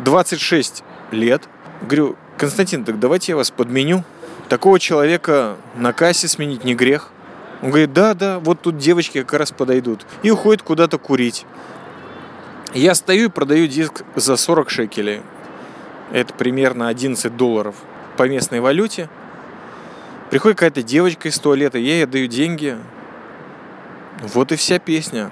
26 0.00 0.84
лет, 1.10 1.48
Говорю, 1.84 2.16
Константин, 2.38 2.84
так 2.84 2.98
давайте 2.98 3.32
я 3.32 3.36
вас 3.36 3.50
подменю. 3.50 4.04
Такого 4.48 4.80
человека 4.80 5.56
на 5.76 5.92
кассе 5.92 6.28
сменить 6.28 6.64
не 6.64 6.74
грех. 6.74 7.10
Он 7.64 7.70
говорит, 7.70 7.94
да, 7.94 8.12
да, 8.12 8.40
вот 8.40 8.60
тут 8.60 8.76
девочки 8.76 9.22
как 9.22 9.38
раз 9.38 9.50
подойдут. 9.50 10.04
И 10.22 10.30
уходит 10.30 10.60
куда-то 10.60 10.98
курить. 10.98 11.46
Я 12.74 12.94
стою 12.94 13.28
и 13.28 13.30
продаю 13.30 13.66
диск 13.68 14.02
за 14.16 14.36
40 14.36 14.68
шекелей. 14.68 15.22
Это 16.12 16.34
примерно 16.34 16.88
11 16.88 17.34
долларов 17.34 17.74
по 18.18 18.28
местной 18.28 18.60
валюте. 18.60 19.08
Приходит 20.28 20.58
какая-то 20.58 20.82
девочка 20.82 21.28
из 21.28 21.38
туалета, 21.38 21.78
я 21.78 21.94
ей 21.94 22.04
даю 22.04 22.26
деньги. 22.26 22.76
Вот 24.20 24.52
и 24.52 24.56
вся 24.56 24.78
песня. 24.78 25.30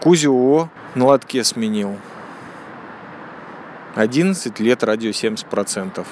Кузю 0.00 0.70
на 0.94 1.06
лотке 1.06 1.42
сменил. 1.42 1.98
11 3.96 4.60
лет 4.60 4.84
радио 4.84 5.10
70%. 5.10 6.06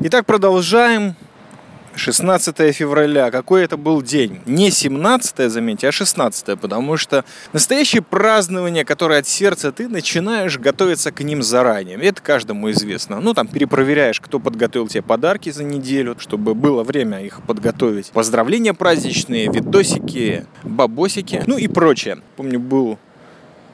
Итак, 0.00 0.24
продолжаем. 0.24 1.16
16 1.96 2.74
февраля. 2.74 3.30
Какой 3.30 3.64
это 3.64 3.76
был 3.76 4.02
день? 4.02 4.40
Не 4.46 4.70
17, 4.70 5.50
заметьте, 5.50 5.88
а 5.88 5.92
16, 5.92 6.58
потому 6.58 6.96
что 6.96 7.24
настоящее 7.52 8.02
празднование, 8.02 8.84
которое 8.84 9.20
от 9.20 9.26
сердца 9.26 9.72
ты 9.72 9.88
начинаешь 9.88 10.58
готовиться 10.58 11.12
к 11.12 11.20
ним 11.20 11.42
заранее. 11.42 11.98
Это 11.98 12.22
каждому 12.22 12.70
известно. 12.70 13.20
Ну, 13.20 13.34
там 13.34 13.46
перепроверяешь, 13.46 14.20
кто 14.20 14.38
подготовил 14.38 14.88
тебе 14.88 15.02
подарки 15.02 15.50
за 15.50 15.64
неделю, 15.64 16.16
чтобы 16.18 16.54
было 16.54 16.82
время 16.82 17.24
их 17.24 17.42
подготовить. 17.42 18.10
Поздравления 18.10 18.74
праздничные, 18.74 19.48
видосики, 19.52 20.46
бабосики, 20.62 21.42
ну 21.46 21.58
и 21.58 21.68
прочее. 21.68 22.18
Помню, 22.36 22.58
был 22.58 22.98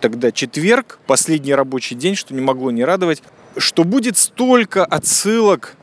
тогда 0.01 0.33
четверг, 0.33 0.99
последний 1.07 1.55
рабочий 1.55 1.95
день, 1.95 2.15
что 2.15 2.35
не 2.35 2.41
могло 2.41 2.71
не 2.71 2.85
радовать, 2.85 3.23
что 3.57 3.85
будет 3.85 4.17
столько 4.17 4.85
отсылок 4.85 5.77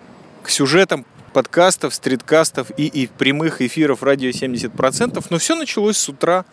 к 0.44 0.50
сюжетам 0.50 1.06
подкастов, 1.36 1.94
стриткастов 1.94 2.72
и, 2.78 2.88
и 2.88 3.08
прямых 3.08 3.62
эфиров 3.62 4.04
радио 4.04 4.30
70%. 4.30 5.22
Но 5.30 5.38
все 5.38 5.56
началось 5.56 5.98
с 5.98 6.08
утра. 6.08 6.46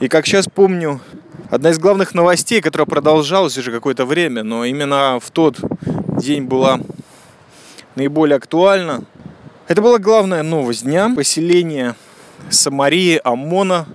И 0.00 0.08
как 0.08 0.24
сейчас 0.24 0.46
помню, 0.46 1.02
одна 1.50 1.68
из 1.68 1.78
главных 1.78 2.14
новостей, 2.14 2.62
которая 2.62 2.86
продолжалась 2.86 3.58
уже 3.58 3.70
какое-то 3.70 4.06
время, 4.06 4.42
но 4.42 4.64
именно 4.64 5.18
в 5.20 5.30
тот 5.30 5.58
день 6.18 6.44
была 6.44 6.80
наиболее 7.96 8.36
актуальна. 8.36 9.04
Это 9.68 9.82
была 9.82 9.98
главная 9.98 10.42
новость 10.42 10.84
дня. 10.84 11.12
Поселение 11.14 11.94
Самарии 12.48 13.20
Амона 13.22 13.86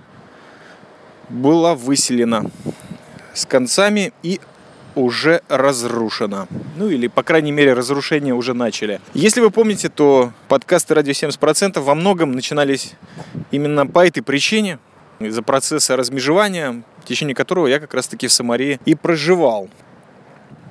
было 1.28 1.74
выселено 1.74 2.52
с 3.34 3.48
концами 3.48 4.14
и 4.22 4.40
уже 4.96 5.42
разрушена. 5.50 6.48
Ну 6.78 6.90
или, 6.90 7.08
по 7.08 7.24
крайней 7.24 7.52
мере, 7.52 7.74
разрушение 7.74 8.34
уже 8.34 8.54
начали. 8.54 9.00
Если 9.14 9.42
вы 9.42 9.52
помните, 9.52 9.90
то 9.90 10.32
подкасты 10.48 10.94
«Радио 10.94 11.12
70%» 11.12 11.80
во 11.80 11.96
многом 11.96 12.32
начинались 12.32 12.94
именно 13.52 13.86
по 13.86 14.06
этой 14.06 14.22
причине, 14.22 14.80
из-за 15.20 15.42
процесса 15.42 15.96
размежевания, 15.96 16.84
в 17.04 17.08
течение 17.08 17.36
которого 17.36 17.68
я 17.68 17.80
как 17.80 17.94
раз-таки 17.94 18.28
в 18.28 18.34
Самарии 18.34 18.80
и 18.86 18.96
проживал. 18.96 19.70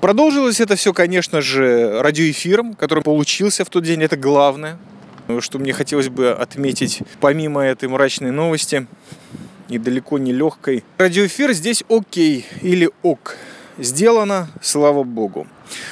Продолжилось 0.01 0.61
это 0.61 0.77
все, 0.77 0.93
конечно 0.93 1.41
же, 1.41 2.03
радиоэфиром, 2.03 2.75
который 2.75 3.03
получился 3.03 3.65
в 3.65 3.71
тот 3.71 3.85
день, 3.85 4.03
это 4.03 4.17
главное. 4.17 4.79
что 5.41 5.59
мне 5.59 5.73
хотелось 5.73 6.11
бы 6.11 6.31
отметить 6.33 7.01
помимо 7.21 7.63
этой 7.63 7.89
мрачной 7.89 8.31
новости 8.31 8.87
и 9.71 9.79
далеко 9.79 10.19
не 10.19 10.33
легкой. 10.33 10.85
Радиоэфир 10.99 11.53
здесь 11.53 11.85
окей 11.89 12.45
или 12.61 12.91
ок. 13.03 13.37
Сделано, 13.79 14.49
слава 14.63 15.03
богу. 15.03 15.47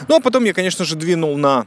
Ну 0.08 0.16
а 0.16 0.20
потом 0.20 0.44
я, 0.44 0.52
конечно 0.52 0.84
же, 0.84 0.96
двинул 0.96 1.36
на 1.36 1.66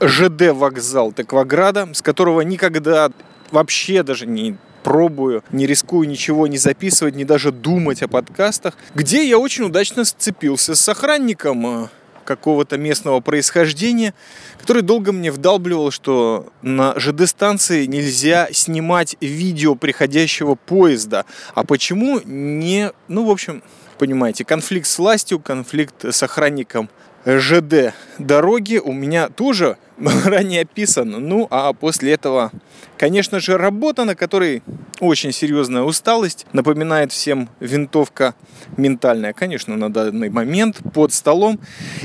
ЖД 0.00 0.52
вокзал 0.52 1.12
Текваграда, 1.12 1.88
с 1.94 2.02
которого 2.02 2.40
никогда 2.40 3.10
вообще 3.50 4.02
даже 4.02 4.26
не 4.26 4.56
пробую, 4.82 5.42
не 5.50 5.66
рискую 5.66 6.08
ничего 6.08 6.46
не 6.46 6.58
записывать, 6.58 7.16
не 7.16 7.24
даже 7.24 7.50
думать 7.50 8.02
о 8.02 8.08
подкастах, 8.08 8.74
где 8.94 9.28
я 9.28 9.38
очень 9.38 9.64
удачно 9.64 10.04
сцепился 10.04 10.74
с 10.74 10.88
охранником 10.88 11.84
э, 11.84 11.88
какого-то 12.24 12.76
местного 12.76 13.20
происхождения, 13.20 14.14
который 14.60 14.82
долго 14.82 15.12
мне 15.12 15.32
вдалбливал, 15.32 15.90
что 15.90 16.52
на 16.62 16.98
ЖД-станции 16.98 17.86
нельзя 17.86 18.48
снимать 18.52 19.16
видео 19.20 19.74
приходящего 19.74 20.54
поезда. 20.54 21.24
А 21.54 21.64
почему 21.64 22.20
не... 22.24 22.92
Ну, 23.08 23.24
в 23.24 23.30
общем, 23.30 23.62
понимаете, 23.98 24.44
конфликт 24.44 24.86
с 24.86 24.98
властью, 24.98 25.40
конфликт 25.40 26.04
с 26.04 26.22
охранником 26.22 26.88
ЖД 27.26 27.92
дороги 28.18 28.76
у 28.76 28.92
меня 28.92 29.28
тоже 29.28 29.78
ранее 29.98 30.62
описан. 30.62 31.10
Ну, 31.10 31.48
а 31.50 31.72
после 31.72 32.12
этого, 32.12 32.52
конечно 32.96 33.40
же, 33.40 33.58
работа, 33.58 34.04
на 34.04 34.14
которой 34.14 34.62
очень 35.00 35.32
серьезная 35.32 35.82
усталость, 35.82 36.46
напоминает 36.52 37.12
всем 37.12 37.48
винтовка 37.58 38.34
ментальная, 38.76 39.32
конечно, 39.32 39.76
на 39.76 39.92
данный 39.92 40.30
момент 40.30 40.78
под 40.94 41.12
столом. 41.12 41.58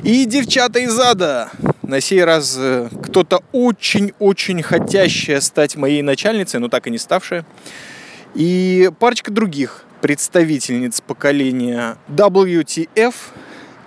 И 0.03 0.25
девчата 0.25 0.79
из 0.79 0.99
ада, 0.99 1.51
на 1.83 2.01
сей 2.01 2.23
раз 2.23 2.55
э, 2.57 2.89
кто-то 3.03 3.43
очень-очень 3.51 4.63
хотящая 4.63 5.39
стать 5.39 5.75
моей 5.75 6.01
начальницей, 6.01 6.59
но 6.59 6.67
так 6.67 6.87
и 6.87 6.89
не 6.89 6.97
ставшая. 6.97 7.45
И 8.33 8.89
парочка 8.99 9.31
других 9.31 9.85
представительниц 10.01 11.01
поколения 11.01 11.97
WTF– 12.09 13.13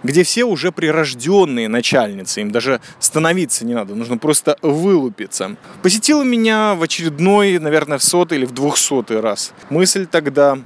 где 0.05 0.23
все 0.23 0.45
уже 0.45 0.71
прирожденные 0.71 1.67
начальницы, 1.67 2.43
им 2.43 2.53
даже 2.53 2.81
становиться 3.01 3.65
не 3.65 3.75
надо, 3.75 3.95
нужно 3.95 4.19
просто 4.19 4.57
вылупиться. 4.63 5.57
Посетила 5.83 6.23
меня 6.23 6.75
в 6.75 6.83
очередной, 6.83 7.59
наверное, 7.59 7.99
в 7.99 8.05
сотый 8.05 8.39
или 8.39 8.45
в 8.45 8.53
двухсотый 8.53 9.21
раз. 9.21 9.53
Мысль 9.71 10.07
тогда, 10.07 10.59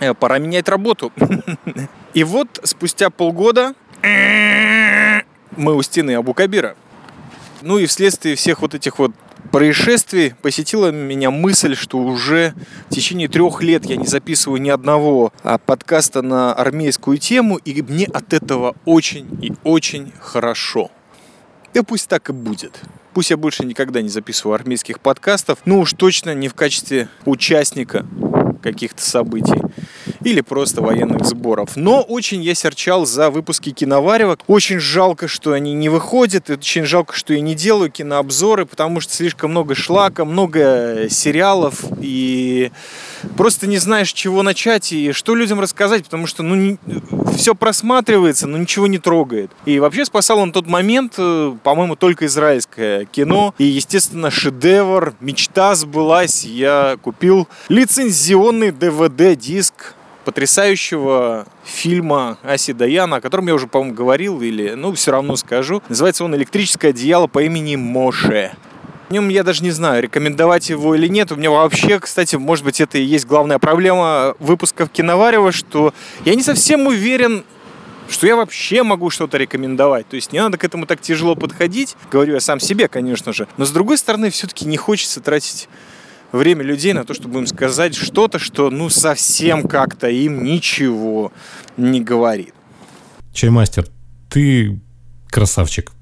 э, 0.00 0.12
пора 0.12 0.38
менять 0.38 0.68
работу. 0.68 1.12
И 2.14 2.24
вот 2.24 2.60
спустя 2.64 3.10
полгода 3.10 3.74
мы 5.56 5.76
у 5.76 5.82
стены 5.82 6.16
Абу-Кабира. 6.16 6.74
Ну 7.66 7.78
и 7.78 7.86
вследствие 7.86 8.36
всех 8.36 8.60
вот 8.60 8.74
этих 8.74 8.98
вот 8.98 9.12
происшествий 9.50 10.34
посетила 10.42 10.92
меня 10.92 11.30
мысль, 11.30 11.74
что 11.74 11.96
уже 11.96 12.52
в 12.90 12.94
течение 12.94 13.26
трех 13.26 13.62
лет 13.62 13.86
я 13.86 13.96
не 13.96 14.06
записываю 14.06 14.60
ни 14.60 14.68
одного 14.68 15.32
а, 15.42 15.56
подкаста 15.56 16.20
на 16.20 16.52
армейскую 16.52 17.16
тему, 17.16 17.56
и 17.56 17.80
мне 17.80 18.04
от 18.04 18.34
этого 18.34 18.76
очень 18.84 19.26
и 19.40 19.54
очень 19.64 20.12
хорошо. 20.20 20.90
Да 21.72 21.82
пусть 21.82 22.06
так 22.06 22.28
и 22.28 22.34
будет. 22.34 22.82
Пусть 23.14 23.30
я 23.30 23.38
больше 23.38 23.64
никогда 23.64 24.02
не 24.02 24.10
записываю 24.10 24.56
армейских 24.56 25.00
подкастов, 25.00 25.60
но 25.64 25.78
уж 25.78 25.94
точно 25.94 26.34
не 26.34 26.48
в 26.48 26.54
качестве 26.54 27.08
участника 27.24 28.04
каких-то 28.62 29.00
событий 29.00 29.62
или 30.24 30.40
просто 30.40 30.80
военных 30.80 31.24
сборов. 31.24 31.76
Но 31.76 32.00
очень 32.00 32.42
я 32.42 32.54
серчал 32.54 33.06
за 33.06 33.30
выпуски 33.30 33.70
киноваревок. 33.70 34.40
Очень 34.46 34.80
жалко, 34.80 35.28
что 35.28 35.52
они 35.52 35.74
не 35.74 35.88
выходят. 35.88 36.50
Очень 36.50 36.84
жалко, 36.84 37.14
что 37.14 37.34
я 37.34 37.40
не 37.40 37.54
делаю 37.54 37.90
кинообзоры, 37.90 38.66
потому 38.66 39.00
что 39.00 39.14
слишком 39.14 39.50
много 39.50 39.74
шлака, 39.74 40.24
много 40.24 41.06
сериалов 41.10 41.84
и 42.00 42.72
просто 43.36 43.66
не 43.66 43.78
знаешь, 43.78 44.12
чего 44.12 44.42
начать 44.42 44.92
и 44.92 45.12
что 45.12 45.34
людям 45.34 45.60
рассказать, 45.60 46.04
потому 46.04 46.26
что 46.26 46.42
ну, 46.42 46.54
не, 46.54 46.78
все 47.36 47.54
просматривается, 47.54 48.46
но 48.46 48.58
ничего 48.58 48.86
не 48.86 48.98
трогает. 48.98 49.50
И 49.66 49.78
вообще 49.78 50.04
спасал 50.04 50.38
он 50.38 50.52
тот 50.52 50.66
момент, 50.66 51.14
э, 51.18 51.54
по-моему, 51.62 51.96
только 51.96 52.26
израильское 52.26 53.04
кино. 53.06 53.54
И, 53.58 53.64
естественно, 53.64 54.30
шедевр, 54.30 55.14
мечта 55.20 55.74
сбылась. 55.74 56.44
Я 56.44 56.96
купил 57.02 57.48
лицензионный 57.68 58.70
DVD-диск 58.70 59.94
потрясающего 60.24 61.46
фильма 61.64 62.38
Аси 62.42 62.72
Даяна, 62.72 63.16
о 63.16 63.20
котором 63.20 63.46
я 63.46 63.54
уже, 63.54 63.66
по-моему, 63.66 63.94
говорил, 63.94 64.40
или, 64.40 64.70
ну, 64.70 64.92
все 64.94 65.12
равно 65.12 65.36
скажу. 65.36 65.82
Называется 65.88 66.24
он 66.24 66.34
«Электрическое 66.34 66.90
одеяло 66.90 67.26
по 67.26 67.42
имени 67.42 67.76
Моше». 67.76 68.52
В 69.08 69.12
нем 69.12 69.28
я 69.28 69.42
даже 69.42 69.62
не 69.62 69.70
знаю, 69.70 70.02
рекомендовать 70.02 70.70
его 70.70 70.94
или 70.94 71.08
нет. 71.08 71.30
У 71.30 71.36
меня 71.36 71.50
вообще, 71.50 72.00
кстати, 72.00 72.36
может 72.36 72.64
быть, 72.64 72.80
это 72.80 72.96
и 72.98 73.02
есть 73.02 73.26
главная 73.26 73.58
проблема 73.58 74.34
выпусков 74.38 74.88
Киноварева, 74.88 75.52
что 75.52 75.92
я 76.24 76.34
не 76.34 76.42
совсем 76.42 76.86
уверен, 76.86 77.44
что 78.08 78.26
я 78.26 78.34
вообще 78.34 78.82
могу 78.82 79.10
что-то 79.10 79.36
рекомендовать. 79.36 80.08
То 80.08 80.16
есть 80.16 80.32
не 80.32 80.38
надо 80.40 80.56
к 80.56 80.64
этому 80.64 80.86
так 80.86 81.00
тяжело 81.00 81.34
подходить. 81.34 81.96
Говорю 82.10 82.34
я 82.34 82.40
сам 82.40 82.60
себе, 82.60 82.88
конечно 82.88 83.32
же. 83.32 83.46
Но 83.56 83.66
с 83.66 83.70
другой 83.70 83.98
стороны, 83.98 84.30
все-таки 84.30 84.64
не 84.64 84.78
хочется 84.78 85.20
тратить 85.20 85.68
время 86.38 86.62
людей 86.62 86.92
на 86.92 87.04
то, 87.04 87.14
чтобы 87.14 87.40
им 87.40 87.46
сказать 87.46 87.94
что-то, 87.94 88.38
что 88.38 88.70
ну 88.70 88.90
совсем 88.90 89.66
как-то 89.66 90.08
им 90.08 90.44
ничего 90.44 91.32
не 91.76 92.00
говорит. 92.00 92.54
Чаймастер, 93.32 93.86
ты 94.30 94.80
красавчик. 95.30 95.92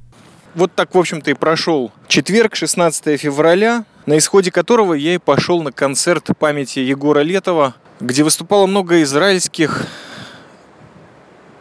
Вот 0.54 0.74
так, 0.74 0.94
в 0.94 0.98
общем-то, 0.98 1.30
и 1.30 1.34
прошел 1.34 1.92
четверг, 2.08 2.54
16 2.54 3.18
февраля, 3.18 3.84
на 4.04 4.18
исходе 4.18 4.50
которого 4.50 4.92
я 4.94 5.14
и 5.14 5.18
пошел 5.18 5.62
на 5.62 5.72
концерт 5.72 6.28
памяти 6.38 6.80
Егора 6.80 7.20
Летова, 7.20 7.74
где 8.00 8.22
выступало 8.22 8.66
много 8.66 9.02
израильских 9.02 9.86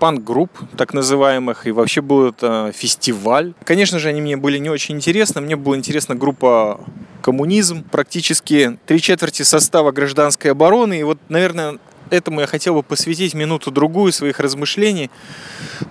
панк-групп, 0.01 0.49
так 0.77 0.95
называемых, 0.95 1.67
и 1.67 1.71
вообще 1.71 2.01
был 2.01 2.29
это 2.29 2.71
фестиваль. 2.73 3.53
Конечно 3.63 3.99
же, 3.99 4.09
они 4.09 4.19
мне 4.19 4.35
были 4.35 4.57
не 4.57 4.67
очень 4.67 4.95
интересны. 4.95 5.41
Мне 5.41 5.55
была 5.55 5.77
интересна 5.77 6.15
группа 6.15 6.81
коммунизм, 7.21 7.83
практически 7.83 8.79
три 8.87 8.99
четверти 8.99 9.43
состава 9.43 9.91
гражданской 9.91 10.49
обороны. 10.49 10.99
И 10.99 11.03
вот, 11.03 11.19
наверное, 11.29 11.77
этому 12.09 12.41
я 12.41 12.47
хотел 12.47 12.73
бы 12.73 12.81
посвятить 12.81 13.35
минуту-другую 13.35 14.11
своих 14.11 14.39
размышлений, 14.39 15.11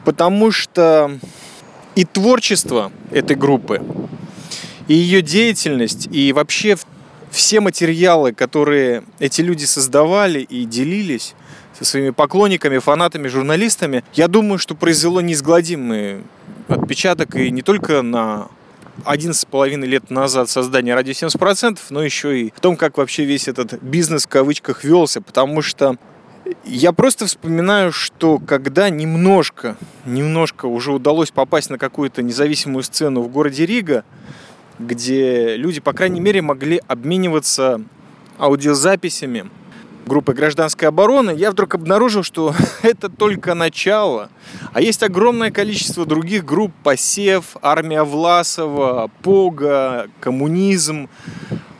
потому 0.05 0.51
что 0.51 1.16
и 1.94 2.05
творчество 2.05 2.90
этой 3.12 3.37
группы, 3.37 3.81
и 4.88 4.94
ее 4.94 5.23
деятельность, 5.23 6.09
и 6.11 6.33
вообще 6.33 6.77
все 7.31 7.61
материалы, 7.61 8.33
которые 8.33 9.05
эти 9.20 9.40
люди 9.40 9.66
создавали 9.66 10.40
и 10.40 10.64
делились 10.64 11.37
со 11.80 11.86
своими 11.86 12.10
поклонниками, 12.10 12.78
фанатами, 12.78 13.28
журналистами, 13.28 14.04
я 14.12 14.28
думаю, 14.28 14.58
что 14.58 14.74
произвело 14.74 15.22
неизгладимый 15.22 16.22
отпечаток 16.68 17.36
и 17.36 17.50
не 17.50 17.62
только 17.62 18.02
на 18.02 18.48
11,5 19.04 19.86
лет 19.86 20.10
назад 20.10 20.50
создания 20.50 20.94
радио 20.94 21.12
70%, 21.12 21.78
но 21.88 22.02
еще 22.02 22.38
и 22.38 22.52
в 22.54 22.60
том, 22.60 22.76
как 22.76 22.98
вообще 22.98 23.24
весь 23.24 23.48
этот 23.48 23.82
бизнес 23.82 24.26
в 24.26 24.28
кавычках 24.28 24.84
велся, 24.84 25.22
потому 25.22 25.62
что 25.62 25.96
я 26.64 26.92
просто 26.92 27.26
вспоминаю, 27.26 27.92
что 27.92 28.38
когда 28.38 28.90
немножко, 28.90 29.76
немножко 30.04 30.66
уже 30.66 30.92
удалось 30.92 31.30
попасть 31.30 31.70
на 31.70 31.78
какую-то 31.78 32.22
независимую 32.22 32.82
сцену 32.82 33.22
в 33.22 33.28
городе 33.28 33.64
Рига, 33.64 34.04
где 34.78 35.56
люди, 35.56 35.80
по 35.80 35.94
крайней 35.94 36.20
мере, 36.20 36.42
могли 36.42 36.82
обмениваться 36.86 37.80
аудиозаписями 38.38 39.50
группы 40.06 40.32
гражданской 40.32 40.88
обороны, 40.88 41.30
я 41.30 41.50
вдруг 41.50 41.74
обнаружил, 41.74 42.22
что 42.22 42.54
это 42.82 43.08
только 43.08 43.54
начало. 43.54 44.30
А 44.72 44.80
есть 44.80 45.02
огромное 45.02 45.50
количество 45.50 46.06
других 46.06 46.44
групп, 46.44 46.72
посев, 46.82 47.56
армия 47.62 48.02
Власова, 48.02 49.10
Пога, 49.22 50.08
коммунизм, 50.20 51.08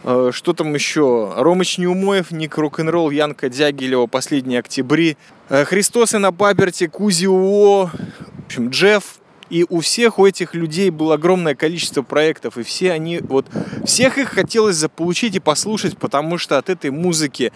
э, 0.05 0.31
что 0.33 0.53
там 0.53 0.75
еще? 0.75 1.33
Ромыч 1.37 1.79
Неумоев, 1.79 2.31
Ник 2.31 2.57
Рок-н-ролл, 2.57 3.11
Янка 3.11 3.49
Дягилева, 3.49 4.07
Последние 4.07 4.61
октябри, 4.61 5.17
э, 5.49 5.65
Христосы 5.65 6.19
на 6.19 6.33
паперте, 6.33 6.89
Кузи 6.89 7.27
Уо, 7.27 7.87
в 7.87 8.47
общем, 8.47 8.71
Джефф, 8.71 9.21
и 9.51 9.67
у 9.69 9.81
всех 9.81 10.19
у 10.19 10.27
этих 10.27 10.55
людей 10.55 10.91
было 10.91 11.15
огромное 11.15 11.57
количество 11.57 12.03
проектов, 12.03 12.57
и 12.57 12.63
все 12.63 12.93
они, 12.93 13.19
вот, 13.19 13.47
всех 13.85 14.17
их 14.17 14.29
хотелось 14.29 14.77
заполучить 14.77 15.35
и 15.35 15.41
послушать, 15.41 15.99
потому 15.99 16.39
что 16.39 16.57
от 16.57 16.71
этой 16.71 16.91
музыки 16.91 17.53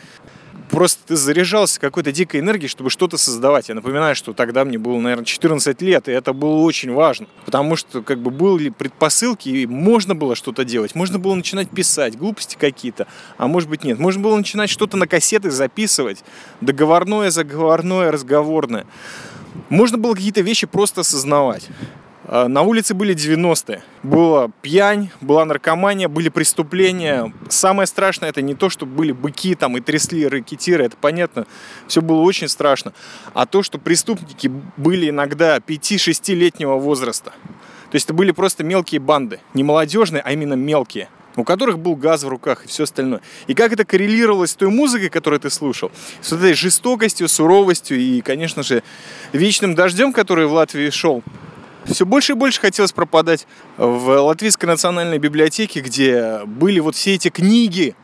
просто 0.74 1.06
ты 1.06 1.16
заряжался 1.16 1.80
какой-то 1.80 2.10
дикой 2.10 2.40
энергией, 2.40 2.68
чтобы 2.68 2.90
что-то 2.90 3.16
создавать. 3.16 3.68
Я 3.68 3.76
напоминаю, 3.76 4.16
что 4.16 4.32
тогда 4.32 4.64
мне 4.64 4.76
было, 4.76 4.98
наверное, 4.98 5.24
14 5.24 5.80
лет, 5.82 6.08
и 6.08 6.12
это 6.12 6.32
было 6.32 6.56
очень 6.56 6.92
важно, 6.92 7.26
потому 7.44 7.76
что 7.76 8.02
как 8.02 8.18
бы 8.18 8.30
были 8.30 8.70
предпосылки, 8.70 9.48
и 9.48 9.66
можно 9.66 10.14
было 10.14 10.34
что-то 10.34 10.64
делать, 10.64 10.94
можно 10.94 11.18
было 11.18 11.34
начинать 11.34 11.70
писать, 11.70 12.18
глупости 12.18 12.56
какие-то, 12.58 13.06
а 13.38 13.46
может 13.46 13.68
быть 13.68 13.84
нет. 13.84 13.98
Можно 13.98 14.22
было 14.22 14.36
начинать 14.36 14.68
что-то 14.68 14.96
на 14.96 15.06
кассеты 15.06 15.50
записывать, 15.50 16.24
договорное, 16.60 17.30
заговорное, 17.30 18.10
разговорное. 18.10 18.84
Можно 19.68 19.98
было 19.98 20.14
какие-то 20.14 20.40
вещи 20.40 20.66
просто 20.66 21.02
осознавать. 21.02 21.68
А, 22.26 22.48
на 22.48 22.62
улице 22.62 22.94
были 22.94 23.14
90-е. 23.14 23.82
Была 24.02 24.48
пьянь, 24.62 25.10
была 25.20 25.44
наркомания, 25.44 26.08
были 26.08 26.28
преступления. 26.28 27.32
Самое 27.48 27.86
страшное 27.86 28.30
это 28.30 28.42
не 28.42 28.54
то, 28.54 28.70
что 28.70 28.86
были 28.86 29.12
быки 29.12 29.54
там 29.54 29.76
и 29.76 29.80
трясли 29.80 30.26
ракетиры, 30.26 30.84
это 30.84 30.96
понятно. 30.96 31.46
Все 31.86 32.00
было 32.00 32.20
очень 32.20 32.48
страшно. 32.48 32.92
А 33.34 33.46
то, 33.46 33.62
что 33.62 33.78
преступники 33.78 34.50
были 34.76 35.10
иногда 35.10 35.58
5-6-летнего 35.58 36.76
возраста. 36.76 37.32
То 37.90 37.96
есть 37.96 38.06
это 38.06 38.14
были 38.14 38.32
просто 38.32 38.64
мелкие 38.64 39.00
банды. 39.00 39.40
Не 39.52 39.62
молодежные, 39.62 40.22
а 40.22 40.32
именно 40.32 40.54
мелкие 40.54 41.08
у 41.36 41.42
которых 41.42 41.80
был 41.80 41.96
газ 41.96 42.22
в 42.22 42.28
руках 42.28 42.64
и 42.64 42.68
все 42.68 42.84
остальное. 42.84 43.20
И 43.48 43.54
как 43.54 43.72
это 43.72 43.84
коррелировалось 43.84 44.52
с 44.52 44.54
той 44.54 44.68
музыкой, 44.68 45.08
которую 45.08 45.40
ты 45.40 45.50
слушал, 45.50 45.90
с 46.20 46.30
вот 46.30 46.38
этой 46.38 46.54
жестокостью, 46.54 47.28
суровостью 47.28 47.98
и, 47.98 48.20
конечно 48.20 48.62
же, 48.62 48.84
вечным 49.32 49.74
дождем, 49.74 50.12
который 50.12 50.46
в 50.46 50.52
Латвии 50.52 50.90
шел 50.90 51.24
все 51.86 52.06
больше 52.06 52.32
и 52.32 52.34
больше 52.34 52.60
хотелось 52.60 52.92
пропадать 52.92 53.46
в 53.76 54.20
Латвийской 54.20 54.66
национальной 54.66 55.18
библиотеке, 55.18 55.80
где 55.80 56.40
были 56.44 56.80
вот 56.80 56.96
все 56.96 57.14
эти 57.14 57.28
книги, 57.28 57.94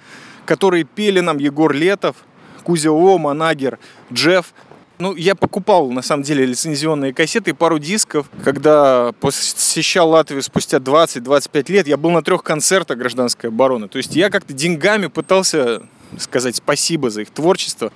которые 0.44 0.84
пели 0.84 1.20
нам 1.20 1.38
Егор 1.38 1.72
Летов, 1.72 2.16
Кузя 2.62 2.90
О, 2.90 3.18
Манагер, 3.18 3.78
Джефф. 4.12 4.52
Ну, 4.98 5.14
я 5.16 5.34
покупал, 5.34 5.90
на 5.90 6.02
самом 6.02 6.24
деле, 6.24 6.44
лицензионные 6.44 7.14
кассеты 7.14 7.50
и 7.50 7.54
пару 7.54 7.78
дисков. 7.78 8.28
Когда 8.44 9.12
посещал 9.20 10.10
Латвию 10.10 10.42
спустя 10.42 10.76
20-25 10.76 11.72
лет, 11.72 11.86
я 11.86 11.96
был 11.96 12.10
на 12.10 12.22
трех 12.22 12.42
концертах 12.42 12.98
гражданской 12.98 13.48
обороны. 13.48 13.88
То 13.88 13.96
есть 13.96 14.14
я 14.14 14.28
как-то 14.28 14.52
деньгами 14.52 15.06
пытался 15.06 15.82
сказать 16.18 16.56
спасибо 16.56 17.08
за 17.08 17.22
их 17.22 17.30
творчество 17.30 17.92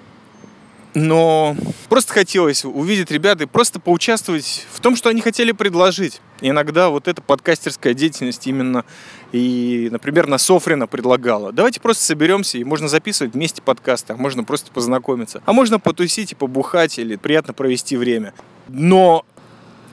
но 0.94 1.56
просто 1.88 2.12
хотелось 2.12 2.64
увидеть 2.64 3.10
ребят 3.10 3.40
и 3.40 3.46
просто 3.46 3.80
поучаствовать 3.80 4.66
в 4.72 4.80
том, 4.80 4.96
что 4.96 5.08
они 5.08 5.20
хотели 5.20 5.52
предложить. 5.52 6.20
Иногда 6.40 6.88
вот 6.88 7.08
эта 7.08 7.20
подкастерская 7.22 7.94
деятельность 7.94 8.46
именно 8.46 8.84
и, 9.32 9.88
например, 9.90 10.26
на 10.26 10.38
Софрина 10.38 10.86
предлагала. 10.86 11.52
Давайте 11.52 11.80
просто 11.80 12.04
соберемся, 12.04 12.58
и 12.58 12.64
можно 12.64 12.88
записывать 12.88 13.34
вместе 13.34 13.62
подкасты, 13.62 14.12
а 14.12 14.16
можно 14.16 14.44
просто 14.44 14.70
познакомиться. 14.70 15.42
А 15.44 15.52
можно 15.52 15.80
потусить 15.80 16.32
и 16.32 16.34
побухать, 16.34 16.98
или 16.98 17.16
приятно 17.16 17.54
провести 17.54 17.96
время. 17.96 18.32
Но 18.68 19.24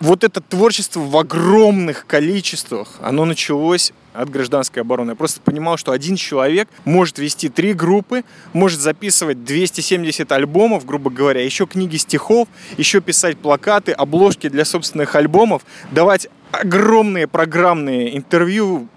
вот 0.01 0.23
это 0.23 0.41
творчество 0.41 0.99
в 0.99 1.15
огромных 1.15 2.05
количествах, 2.07 2.97
оно 3.01 3.25
началось 3.25 3.93
от 4.13 4.29
гражданской 4.29 4.81
обороны. 4.81 5.11
Я 5.11 5.15
просто 5.15 5.39
понимал, 5.39 5.77
что 5.77 5.91
один 5.91 6.15
человек 6.15 6.67
может 6.83 7.17
вести 7.17 7.47
три 7.47 7.73
группы, 7.73 8.23
может 8.51 8.81
записывать 8.81 9.45
270 9.45 10.29
альбомов, 10.31 10.85
грубо 10.85 11.09
говоря, 11.09 11.43
еще 11.43 11.65
книги 11.65 11.95
стихов, 11.95 12.49
еще 12.77 12.99
писать 12.99 13.37
плакаты, 13.37 13.93
обложки 13.93 14.49
для 14.49 14.65
собственных 14.65 15.15
альбомов, 15.15 15.61
давать 15.91 16.27
огромные 16.51 17.27
программные 17.27 18.17
интервью 18.17 18.87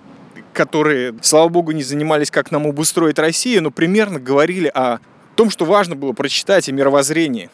которые, 0.53 1.17
слава 1.21 1.49
богу, 1.49 1.73
не 1.73 1.83
занимались, 1.83 2.31
как 2.31 2.53
нам 2.53 2.69
обустроить 2.69 3.19
Россию, 3.19 3.65
но 3.65 3.73
примерно 3.73 4.21
говорили 4.21 4.69
о 4.73 5.01
том, 5.35 5.51
что 5.51 5.65
важно 5.65 5.97
было 5.97 6.13
прочитать, 6.13 6.69
о 6.69 6.73
мировоззрении 6.73 7.51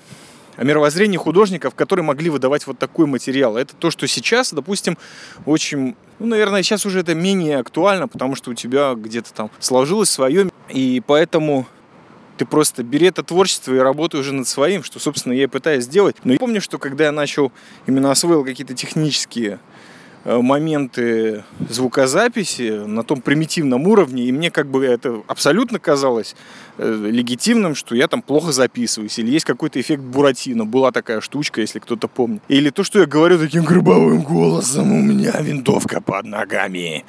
о 0.60 0.64
мировоззрении 0.64 1.16
художников, 1.16 1.74
которые 1.74 2.04
могли 2.04 2.28
выдавать 2.28 2.66
вот 2.66 2.78
такой 2.78 3.06
материал. 3.06 3.56
Это 3.56 3.74
то, 3.74 3.90
что 3.90 4.06
сейчас, 4.06 4.52
допустим, 4.52 4.98
очень, 5.46 5.96
ну, 6.18 6.26
наверное, 6.26 6.62
сейчас 6.62 6.84
уже 6.84 7.00
это 7.00 7.14
менее 7.14 7.60
актуально, 7.60 8.08
потому 8.08 8.36
что 8.36 8.50
у 8.50 8.54
тебя 8.54 8.92
где-то 8.94 9.32
там 9.32 9.50
сложилось 9.58 10.10
свое, 10.10 10.50
и 10.68 11.02
поэтому 11.06 11.66
ты 12.36 12.44
просто 12.44 12.82
бери 12.82 13.06
это 13.06 13.22
творчество 13.22 13.72
и 13.72 13.78
работай 13.78 14.20
уже 14.20 14.34
над 14.34 14.46
своим, 14.46 14.84
что, 14.84 14.98
собственно, 14.98 15.32
я 15.32 15.44
и 15.44 15.46
пытаюсь 15.46 15.84
сделать. 15.84 16.16
Но 16.24 16.34
я 16.34 16.38
помню, 16.38 16.60
что 16.60 16.76
когда 16.76 17.04
я 17.04 17.12
начал, 17.12 17.52
именно 17.86 18.10
освоил 18.10 18.44
какие-то 18.44 18.74
технические 18.74 19.60
моменты 20.24 21.44
звукозаписи 21.68 22.84
на 22.86 23.02
том 23.02 23.20
примитивном 23.20 23.86
уровне, 23.86 24.24
и 24.24 24.32
мне 24.32 24.50
как 24.50 24.66
бы 24.66 24.84
это 24.84 25.22
абсолютно 25.26 25.78
казалось 25.78 26.36
э, 26.78 27.08
легитимным, 27.10 27.74
что 27.74 27.94
я 27.94 28.08
там 28.08 28.22
плохо 28.22 28.52
записываюсь, 28.52 29.18
или 29.18 29.30
есть 29.30 29.44
какой-то 29.44 29.80
эффект 29.80 30.02
Буратино, 30.02 30.64
была 30.64 30.92
такая 30.92 31.20
штучка, 31.20 31.60
если 31.60 31.78
кто-то 31.78 32.08
помнит. 32.08 32.42
Или 32.48 32.70
то, 32.70 32.84
что 32.84 33.00
я 33.00 33.06
говорю 33.06 33.38
таким 33.38 33.64
грубовым 33.64 34.22
голосом, 34.22 34.92
у 34.92 35.02
меня 35.02 35.32
винтовка 35.40 36.00
под 36.00 36.26
ногами 36.26 37.04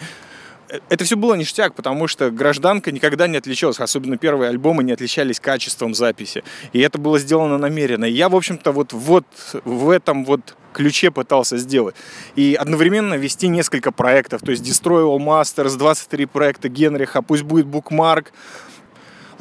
это 0.89 1.03
все 1.03 1.17
было 1.17 1.33
ништяк, 1.35 1.75
потому 1.75 2.07
что 2.07 2.31
гражданка 2.31 2.91
никогда 2.91 3.27
не 3.27 3.37
отличалась, 3.37 3.79
особенно 3.79 4.17
первые 4.17 4.49
альбомы 4.49 4.83
не 4.83 4.91
отличались 4.91 5.39
качеством 5.39 5.93
записи. 5.93 6.43
И 6.73 6.79
это 6.79 6.97
было 6.97 7.19
сделано 7.19 7.57
намеренно. 7.57 8.05
И 8.05 8.11
я, 8.11 8.29
в 8.29 8.35
общем-то, 8.35 8.71
вот, 8.71 8.93
вот 8.93 9.25
в 9.65 9.89
этом 9.89 10.25
вот 10.25 10.55
ключе 10.73 11.11
пытался 11.11 11.57
сделать. 11.57 11.95
И 12.35 12.55
одновременно 12.55 13.15
вести 13.15 13.47
несколько 13.47 13.91
проектов. 13.91 14.41
То 14.41 14.51
есть 14.51 14.63
Destroy 14.63 15.03
All 15.03 15.19
Masters, 15.19 15.77
23 15.77 16.25
проекта 16.25 16.69
Генриха, 16.69 17.21
пусть 17.21 17.43
будет 17.43 17.65
Bookmark, 17.65 18.27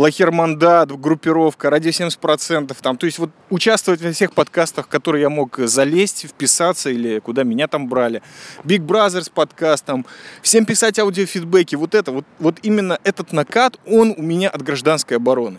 Лахермандат, 0.00 0.98
группировка, 0.98 1.68
радио 1.68 1.90
70%. 1.90 2.74
Там, 2.80 2.96
то 2.96 3.04
есть 3.04 3.18
вот 3.18 3.28
участвовать 3.50 4.00
во 4.00 4.10
всех 4.12 4.32
подкастах, 4.32 4.86
в 4.86 4.88
которые 4.88 5.20
я 5.20 5.28
мог 5.28 5.58
залезть, 5.58 6.26
вписаться 6.26 6.88
или 6.88 7.18
куда 7.18 7.42
меня 7.42 7.68
там 7.68 7.86
брали. 7.86 8.22
Big 8.64 8.78
Brothers 8.78 9.30
подкаст, 9.30 9.84
там, 9.84 10.06
всем 10.40 10.64
писать 10.64 10.98
аудиофидбэки. 10.98 11.74
Вот 11.74 11.94
это, 11.94 12.12
вот, 12.12 12.24
вот 12.38 12.56
именно 12.62 12.98
этот 13.04 13.34
накат, 13.34 13.78
он 13.86 14.14
у 14.16 14.22
меня 14.22 14.48
от 14.48 14.62
гражданской 14.62 15.18
обороны. 15.18 15.58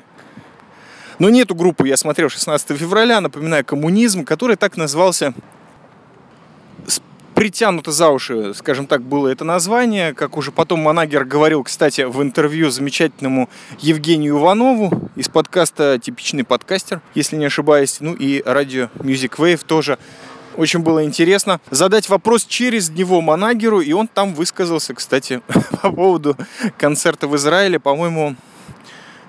Но 1.20 1.30
нету 1.30 1.54
группы, 1.54 1.88
я 1.88 1.96
смотрел 1.96 2.28
16 2.28 2.76
февраля, 2.76 3.22
напоминаю, 3.22 3.64
коммунизм, 3.64 4.26
который 4.26 4.56
так 4.56 4.76
назывался 4.76 5.36
притянуто 7.42 7.92
за 7.92 8.10
уши, 8.10 8.54
скажем 8.54 8.86
так, 8.86 9.02
было 9.02 9.28
это 9.28 9.44
название. 9.44 10.14
Как 10.14 10.38
уже 10.38 10.52
потом 10.52 10.82
Манагер 10.82 11.26
говорил, 11.26 11.64
кстати, 11.64 12.02
в 12.02 12.22
интервью 12.22 12.70
замечательному 12.70 13.50
Евгению 13.80 14.38
Иванову 14.38 15.10
из 15.16 15.28
подкаста 15.28 15.98
«Типичный 15.98 16.44
подкастер», 16.44 17.02
если 17.16 17.38
не 17.38 17.46
ошибаюсь, 17.46 17.98
ну 18.00 18.14
и 18.14 18.44
радио 18.46 18.90
Music 18.94 19.38
Wave 19.38 19.66
тоже. 19.66 19.98
Очень 20.56 20.82
было 20.82 21.04
интересно 21.04 21.60
задать 21.72 22.10
вопрос 22.10 22.46
через 22.46 22.92
него 22.92 23.22
Манагеру, 23.22 23.82
и 23.82 23.92
он 23.92 24.08
там 24.08 24.36
высказался, 24.36 24.94
кстати, 24.94 25.42
по 25.82 25.92
поводу 25.92 26.38
концерта 26.78 27.28
в 27.28 27.36
Израиле. 27.38 27.80
По-моему, 27.80 28.36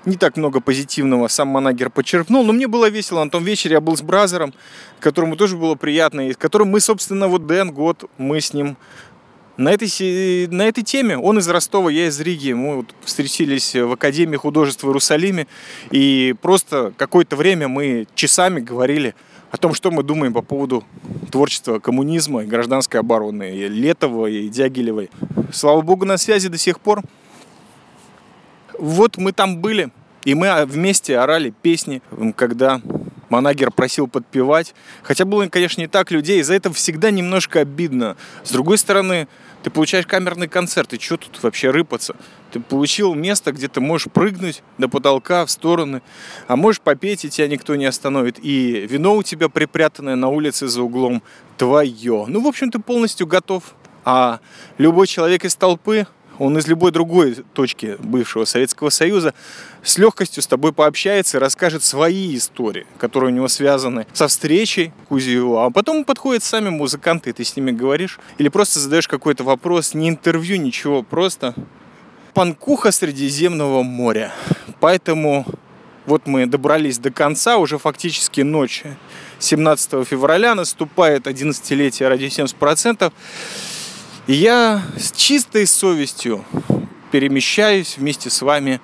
не 0.05 0.17
так 0.17 0.37
много 0.37 0.59
позитивного 0.59 1.27
сам 1.27 1.47
Манагер 1.49 1.89
подчеркнул, 1.89 2.43
но 2.43 2.53
мне 2.53 2.67
было 2.67 2.89
весело 2.89 3.23
на 3.23 3.29
том 3.29 3.43
вечере, 3.43 3.73
я 3.73 3.81
был 3.81 3.95
с 3.95 4.01
Бразером, 4.01 4.53
которому 4.99 5.35
тоже 5.35 5.57
было 5.57 5.75
приятно, 5.75 6.27
и 6.27 6.33
с 6.33 6.37
которым 6.37 6.69
мы, 6.69 6.79
собственно, 6.79 7.27
вот 7.27 7.47
Дэн 7.47 7.71
год, 7.71 8.09
мы 8.17 8.41
с 8.41 8.53
ним 8.53 8.77
на 9.57 9.69
этой, 9.69 10.47
на 10.47 10.63
этой 10.63 10.83
теме. 10.83 11.17
Он 11.17 11.37
из 11.37 11.47
Ростова, 11.47 11.89
я 11.89 12.07
из 12.07 12.19
Риги. 12.19 12.53
Мы 12.53 12.77
вот 12.77 12.95
встретились 13.03 13.75
в 13.75 13.91
Академии 13.91 14.35
художества 14.35 14.87
в 14.87 14.89
Иерусалиме. 14.89 15.47
И 15.91 16.33
просто 16.41 16.93
какое-то 16.97 17.35
время 17.35 17.67
мы 17.67 18.07
часами 18.15 18.59
говорили 18.59 19.15
о 19.51 19.57
том, 19.57 19.75
что 19.75 19.91
мы 19.91 20.01
думаем 20.01 20.33
по 20.33 20.41
поводу 20.41 20.83
творчества 21.31 21.77
коммунизма 21.77 22.43
и 22.43 22.47
гражданской 22.47 22.99
обороны, 22.99 23.55
и 23.55 23.67
Летова, 23.67 24.25
и 24.25 24.49
Дягилевой. 24.49 25.11
Слава 25.51 25.81
богу, 25.81 26.05
на 26.05 26.17
связи 26.17 26.49
до 26.49 26.57
сих 26.57 26.79
пор. 26.79 27.03
Вот 28.77 29.17
мы 29.17 29.31
там 29.31 29.57
были, 29.57 29.91
и 30.23 30.35
мы 30.35 30.65
вместе 30.65 31.17
орали 31.17 31.53
песни, 31.61 32.01
когда 32.35 32.81
Манагер 33.29 33.71
просил 33.71 34.07
подпевать. 34.07 34.75
Хотя 35.01 35.25
было, 35.25 35.47
конечно, 35.47 35.81
не 35.81 35.87
так 35.87 36.11
людей, 36.11 36.39
и 36.39 36.43
за 36.43 36.53
это 36.53 36.71
всегда 36.71 37.09
немножко 37.09 37.61
обидно. 37.61 38.15
С 38.43 38.51
другой 38.51 38.77
стороны, 38.77 39.27
ты 39.63 39.69
получаешь 39.71 40.05
камерный 40.05 40.47
концерт, 40.47 40.93
и 40.93 40.99
что 40.99 41.17
тут 41.17 41.41
вообще 41.41 41.71
рыпаться? 41.71 42.15
Ты 42.51 42.59
получил 42.59 43.15
место, 43.15 43.51
где 43.51 43.67
ты 43.67 43.81
можешь 43.81 44.11
прыгнуть 44.11 44.61
до 44.77 44.87
потолка, 44.87 45.45
в 45.45 45.51
стороны, 45.51 46.01
а 46.47 46.55
можешь 46.55 46.81
попеть, 46.81 47.25
и 47.25 47.29
тебя 47.29 47.47
никто 47.47 47.75
не 47.75 47.85
остановит. 47.85 48.37
И 48.39 48.85
вино 48.87 49.15
у 49.15 49.23
тебя 49.23 49.49
припрятанное 49.49 50.15
на 50.15 50.27
улице 50.27 50.67
за 50.67 50.83
углом 50.83 51.23
твое. 51.57 52.25
Ну, 52.27 52.41
в 52.41 52.47
общем, 52.47 52.69
ты 52.69 52.79
полностью 52.79 53.25
готов. 53.25 53.63
А 54.05 54.41
любой 54.77 55.07
человек 55.07 55.45
из 55.45 55.55
толпы 55.55 56.05
он 56.39 56.57
из 56.57 56.67
любой 56.67 56.91
другой 56.91 57.35
точки 57.53 57.97
бывшего 57.99 58.45
Советского 58.45 58.89
Союза 58.89 59.33
с 59.83 59.97
легкостью 59.97 60.41
с 60.41 60.47
тобой 60.47 60.73
пообщается 60.73 61.37
и 61.37 61.39
расскажет 61.39 61.83
свои 61.83 62.35
истории, 62.35 62.85
которые 62.97 63.31
у 63.31 63.35
него 63.35 63.47
связаны 63.47 64.07
со 64.13 64.27
встречей 64.27 64.93
Кузиева. 65.09 65.65
А 65.65 65.69
потом 65.69 66.05
подходят 66.05 66.43
сами 66.43 66.69
музыканты, 66.69 67.29
и 67.29 67.33
ты 67.33 67.43
с 67.43 67.55
ними 67.55 67.71
говоришь. 67.71 68.19
Или 68.37 68.49
просто 68.49 68.79
задаешь 68.79 69.07
какой-то 69.07 69.43
вопрос, 69.43 69.93
не 69.93 70.09
интервью, 70.09 70.57
ничего, 70.57 71.03
просто 71.03 71.53
панкуха 72.33 72.91
Средиземного 72.91 73.83
моря. 73.83 74.31
Поэтому 74.79 75.45
вот 76.05 76.27
мы 76.27 76.45
добрались 76.45 76.97
до 76.97 77.11
конца, 77.11 77.57
уже 77.57 77.77
фактически 77.77 78.41
ночь 78.41 78.83
17 79.39 80.05
февраля, 80.07 80.55
наступает 80.55 81.27
11-летие 81.27 82.07
радио 82.07 82.27
70%. 82.27 83.11
И 84.25 84.33
я 84.33 84.81
с 84.97 85.11
чистой 85.11 85.67
совестью 85.67 86.45
перемещаюсь 87.11 87.97
вместе 87.97 88.29
с 88.29 88.41
вами 88.41 88.79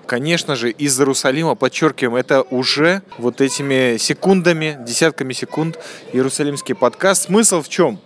Конечно 0.06 0.56
же, 0.56 0.70
из 0.70 0.98
Иерусалима, 0.98 1.54
подчеркиваем, 1.54 2.16
это 2.16 2.42
уже 2.42 3.02
вот 3.18 3.40
этими 3.40 3.96
секундами, 3.96 4.76
десятками 4.80 5.32
секунд 5.32 5.78
иерусалимский 6.12 6.74
подкаст. 6.74 7.26
Смысл 7.26 7.62
в 7.62 7.68
чем? 7.68 8.00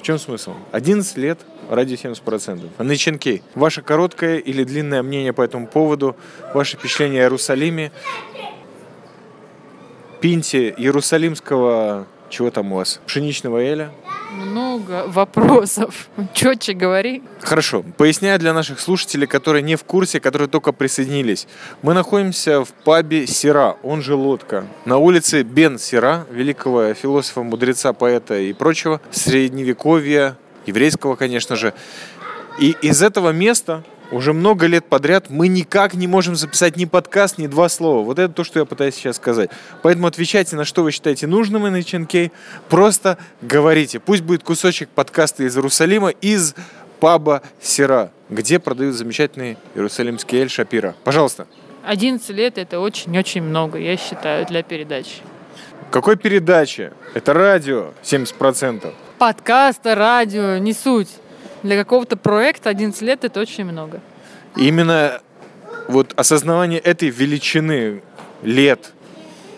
В 0.00 0.02
чем 0.02 0.18
смысл? 0.18 0.54
11 0.72 1.16
лет 1.18 1.38
ради 1.70 1.94
70%. 1.94 2.70
NHNK, 2.78 3.42
ваше 3.54 3.82
короткое 3.82 4.38
или 4.38 4.64
длинное 4.64 5.04
мнение 5.04 5.32
по 5.32 5.42
этому 5.42 5.68
поводу, 5.68 6.16
ваше 6.52 6.76
впечатление 6.76 7.20
о 7.20 7.24
Иерусалиме, 7.26 7.92
пинте 10.20 10.70
иерусалимского, 10.76 12.06
чего 12.34 12.50
там 12.50 12.72
у 12.72 12.76
вас, 12.76 13.00
пшеничного 13.06 13.58
эля, 13.58 13.92
много 14.32 15.04
вопросов. 15.06 16.08
Четче 16.34 16.72
говори. 16.72 17.22
Хорошо. 17.40 17.84
Поясняю 17.96 18.40
для 18.40 18.52
наших 18.52 18.80
слушателей, 18.80 19.28
которые 19.28 19.62
не 19.62 19.76
в 19.76 19.84
курсе, 19.84 20.18
которые 20.18 20.48
только 20.48 20.72
присоединились. 20.72 21.46
Мы 21.82 21.94
находимся 21.94 22.64
в 22.64 22.72
пабе 22.72 23.28
Сира, 23.28 23.76
он 23.84 24.02
же 24.02 24.16
Лодка, 24.16 24.66
на 24.84 24.98
улице 24.98 25.42
Бен 25.42 25.78
Сира, 25.78 26.26
великого 26.30 26.92
философа, 26.94 27.42
мудреца, 27.42 27.92
поэта 27.92 28.38
и 28.38 28.52
прочего, 28.52 29.00
средневековья, 29.12 30.36
еврейского, 30.66 31.14
конечно 31.14 31.54
же. 31.54 31.72
И 32.58 32.74
из 32.82 33.02
этого 33.02 33.30
места 33.30 33.84
уже 34.10 34.32
много 34.32 34.66
лет 34.66 34.84
подряд 34.86 35.30
мы 35.30 35.48
никак 35.48 35.94
не 35.94 36.06
можем 36.06 36.36
записать 36.36 36.76
ни 36.76 36.84
подкаст, 36.84 37.38
ни 37.38 37.46
два 37.46 37.68
слова. 37.68 38.04
Вот 38.04 38.18
это 38.18 38.32
то, 38.32 38.44
что 38.44 38.58
я 38.58 38.64
пытаюсь 38.64 38.94
сейчас 38.94 39.16
сказать. 39.16 39.50
Поэтому 39.82 40.06
отвечайте 40.06 40.56
на 40.56 40.64
что 40.64 40.82
вы 40.82 40.92
считаете 40.92 41.26
нужным, 41.26 41.66
NHNK. 41.66 42.30
Просто 42.68 43.18
говорите. 43.42 44.00
Пусть 44.00 44.22
будет 44.22 44.42
кусочек 44.42 44.88
подкаста 44.88 45.44
из 45.44 45.56
Иерусалима, 45.56 46.10
из 46.10 46.54
паба 47.00 47.42
Сера, 47.60 48.10
где 48.30 48.58
продают 48.58 48.94
замечательный 48.94 49.56
иерусалимский 49.74 50.38
эль 50.38 50.50
Шапира. 50.50 50.94
Пожалуйста. 51.04 51.46
11 51.84 52.28
лет 52.30 52.56
это 52.56 52.80
очень-очень 52.80 53.42
много, 53.42 53.78
я 53.78 53.96
считаю, 53.96 54.46
для 54.46 54.62
передачи. 54.62 55.20
Какой 55.90 56.16
передачи? 56.16 56.92
Это 57.12 57.34
радио 57.34 57.92
70%. 58.02 58.92
Подкаста, 59.18 59.94
радио, 59.94 60.58
не 60.58 60.72
суть. 60.72 61.10
Для 61.64 61.76
какого-то 61.76 62.18
проекта 62.18 62.68
11 62.68 63.00
лет 63.00 63.24
это 63.24 63.40
очень 63.40 63.64
много. 63.64 64.02
Именно 64.54 65.22
вот 65.88 66.12
осознавание 66.14 66.78
этой 66.78 67.08
величины 67.08 68.02
лет, 68.42 68.92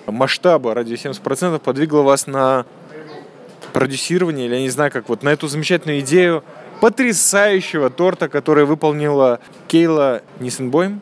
масштаба 0.06 0.72
ради 0.72 0.94
70% 0.94 1.58
подвигло 1.58 2.02
вас 2.02 2.28
на 2.28 2.64
продюсирование, 3.72 4.46
или 4.46 4.54
я 4.54 4.60
не 4.60 4.70
знаю 4.70 4.92
как, 4.92 5.08
вот 5.08 5.24
на 5.24 5.30
эту 5.30 5.48
замечательную 5.48 5.98
идею 5.98 6.44
потрясающего 6.80 7.90
торта, 7.90 8.28
который 8.28 8.66
выполнила 8.66 9.40
Кейла 9.66 10.22
Нисенбойм, 10.38 11.00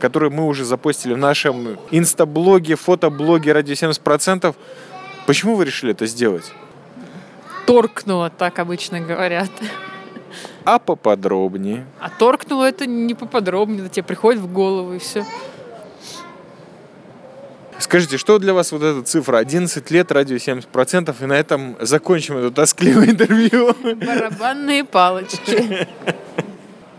который 0.00 0.30
мы 0.30 0.48
уже 0.48 0.64
запостили 0.64 1.14
в 1.14 1.18
нашем 1.18 1.78
инстаблоге, 1.92 2.74
фотоблоге 2.74 3.52
ради 3.52 3.74
70%. 3.74 4.52
Почему 5.26 5.54
вы 5.54 5.64
решили 5.64 5.92
это 5.92 6.06
сделать? 6.06 6.52
Торкнуло, 7.66 8.30
так 8.30 8.58
обычно 8.58 9.00
говорят. 9.00 9.50
А 10.64 10.78
поподробнее? 10.78 11.86
А 12.00 12.08
торкнуло 12.08 12.64
это 12.64 12.86
не 12.86 13.14
поподробнее, 13.14 13.88
тебе 13.88 14.04
приходит 14.04 14.40
в 14.40 14.52
голову 14.52 14.94
и 14.94 14.98
все. 14.98 15.24
Скажите, 17.78 18.16
что 18.16 18.38
для 18.38 18.54
вас 18.54 18.70
вот 18.70 18.82
эта 18.82 19.02
цифра? 19.02 19.38
11 19.38 19.90
лет, 19.90 20.12
радио 20.12 20.36
70%, 20.36 21.14
и 21.20 21.26
на 21.26 21.32
этом 21.32 21.76
закончим 21.80 22.36
это 22.36 22.52
тоскливое 22.52 23.10
интервью. 23.10 23.74
Барабанные 23.82 24.84
палочки. 24.84 25.88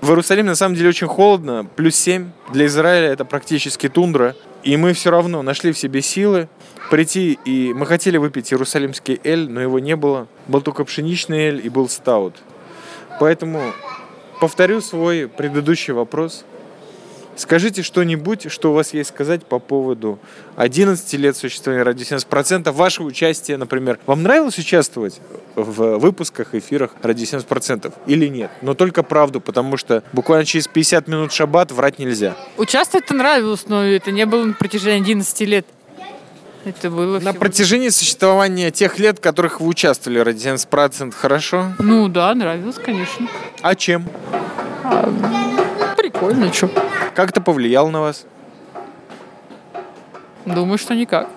В 0.02 0.10
Иерусалиме 0.10 0.50
на 0.50 0.56
самом 0.56 0.76
деле 0.76 0.90
очень 0.90 1.08
холодно, 1.08 1.66
плюс 1.78 1.96
7. 1.96 2.30
Для 2.52 2.66
Израиля 2.66 3.08
это 3.08 3.24
практически 3.24 3.88
тундра. 3.88 4.36
И 4.62 4.76
мы 4.76 4.92
все 4.92 5.12
равно 5.12 5.42
нашли 5.42 5.72
в 5.72 5.78
себе 5.78 6.02
силы 6.02 6.50
прийти, 6.90 7.40
и 7.46 7.74
мы 7.74 7.86
хотели 7.86 8.18
выпить 8.18 8.52
иерусалимский 8.52 9.20
эль, 9.24 9.50
но 9.50 9.62
его 9.62 9.80
не 9.80 9.96
было. 9.96 10.28
Был 10.48 10.62
только 10.62 10.84
пшеничный 10.84 11.48
эль 11.48 11.66
и 11.66 11.70
был 11.70 11.88
стаут. 11.88 12.36
Поэтому 13.20 13.74
повторю 14.40 14.82
свой 14.82 15.28
предыдущий 15.28 15.94
вопрос. 15.94 16.46
Скажите 17.36 17.82
что-нибудь, 17.82 18.52
что 18.52 18.72
у 18.72 18.74
вас 18.76 18.94
есть 18.94 19.10
сказать 19.10 19.44
по 19.46 19.58
поводу 19.58 20.20
11 20.56 21.14
лет 21.14 21.36
существования 21.36 21.84
радио 21.84 22.04
70%, 22.04 22.72
вашего 22.72 23.08
участия, 23.08 23.58
например. 23.58 24.00
Вам 24.06 24.22
нравилось 24.22 24.60
участвовать 24.60 25.20
в 25.56 25.98
выпусках, 25.98 26.54
эфирах 26.54 26.92
радио 27.02 27.26
70% 27.26 27.92
или 28.06 28.28
нет? 28.28 28.52
Но 28.62 28.76
только 28.76 29.02
правду, 29.02 29.42
потому 29.42 29.78
что 29.78 30.04
буквально 30.14 30.46
через 30.46 30.68
50 30.68 31.08
минут 31.08 31.34
шаббат 31.34 31.72
врать 31.72 31.98
нельзя. 31.98 32.36
Участвовать-то 32.58 33.16
нравилось, 33.16 33.66
но 33.68 33.84
это 33.84 34.12
не 34.12 34.26
было 34.28 34.44
на 34.44 34.54
протяжении 34.54 35.02
11 35.02 35.42
лет. 35.42 35.66
Это 36.66 36.90
было 36.90 37.16
На 37.16 37.32
всего- 37.32 37.34
протяжении 37.34 37.90
существования 37.90 38.72
тех 38.72 38.98
лет, 39.00 39.18
в 39.18 39.22
которых 39.22 39.60
вы 39.60 39.68
участвовали 39.68 40.20
ради 40.20 40.38
70%, 40.40 41.14
хорошо? 41.14 41.74
Ну 41.80 42.08
да, 42.08 42.34
нравилось, 42.34 42.78
конечно. 42.84 43.28
А 43.62 43.76
чем? 43.76 44.08
Прикольно, 45.98 46.52
что? 46.54 46.70
Как 47.16 47.30
это 47.32 47.42
повлияло 47.42 47.90
на 47.90 48.02
вас? 48.02 48.26
Думаю, 50.46 50.78
что 50.78 50.94
никак. 50.96 51.30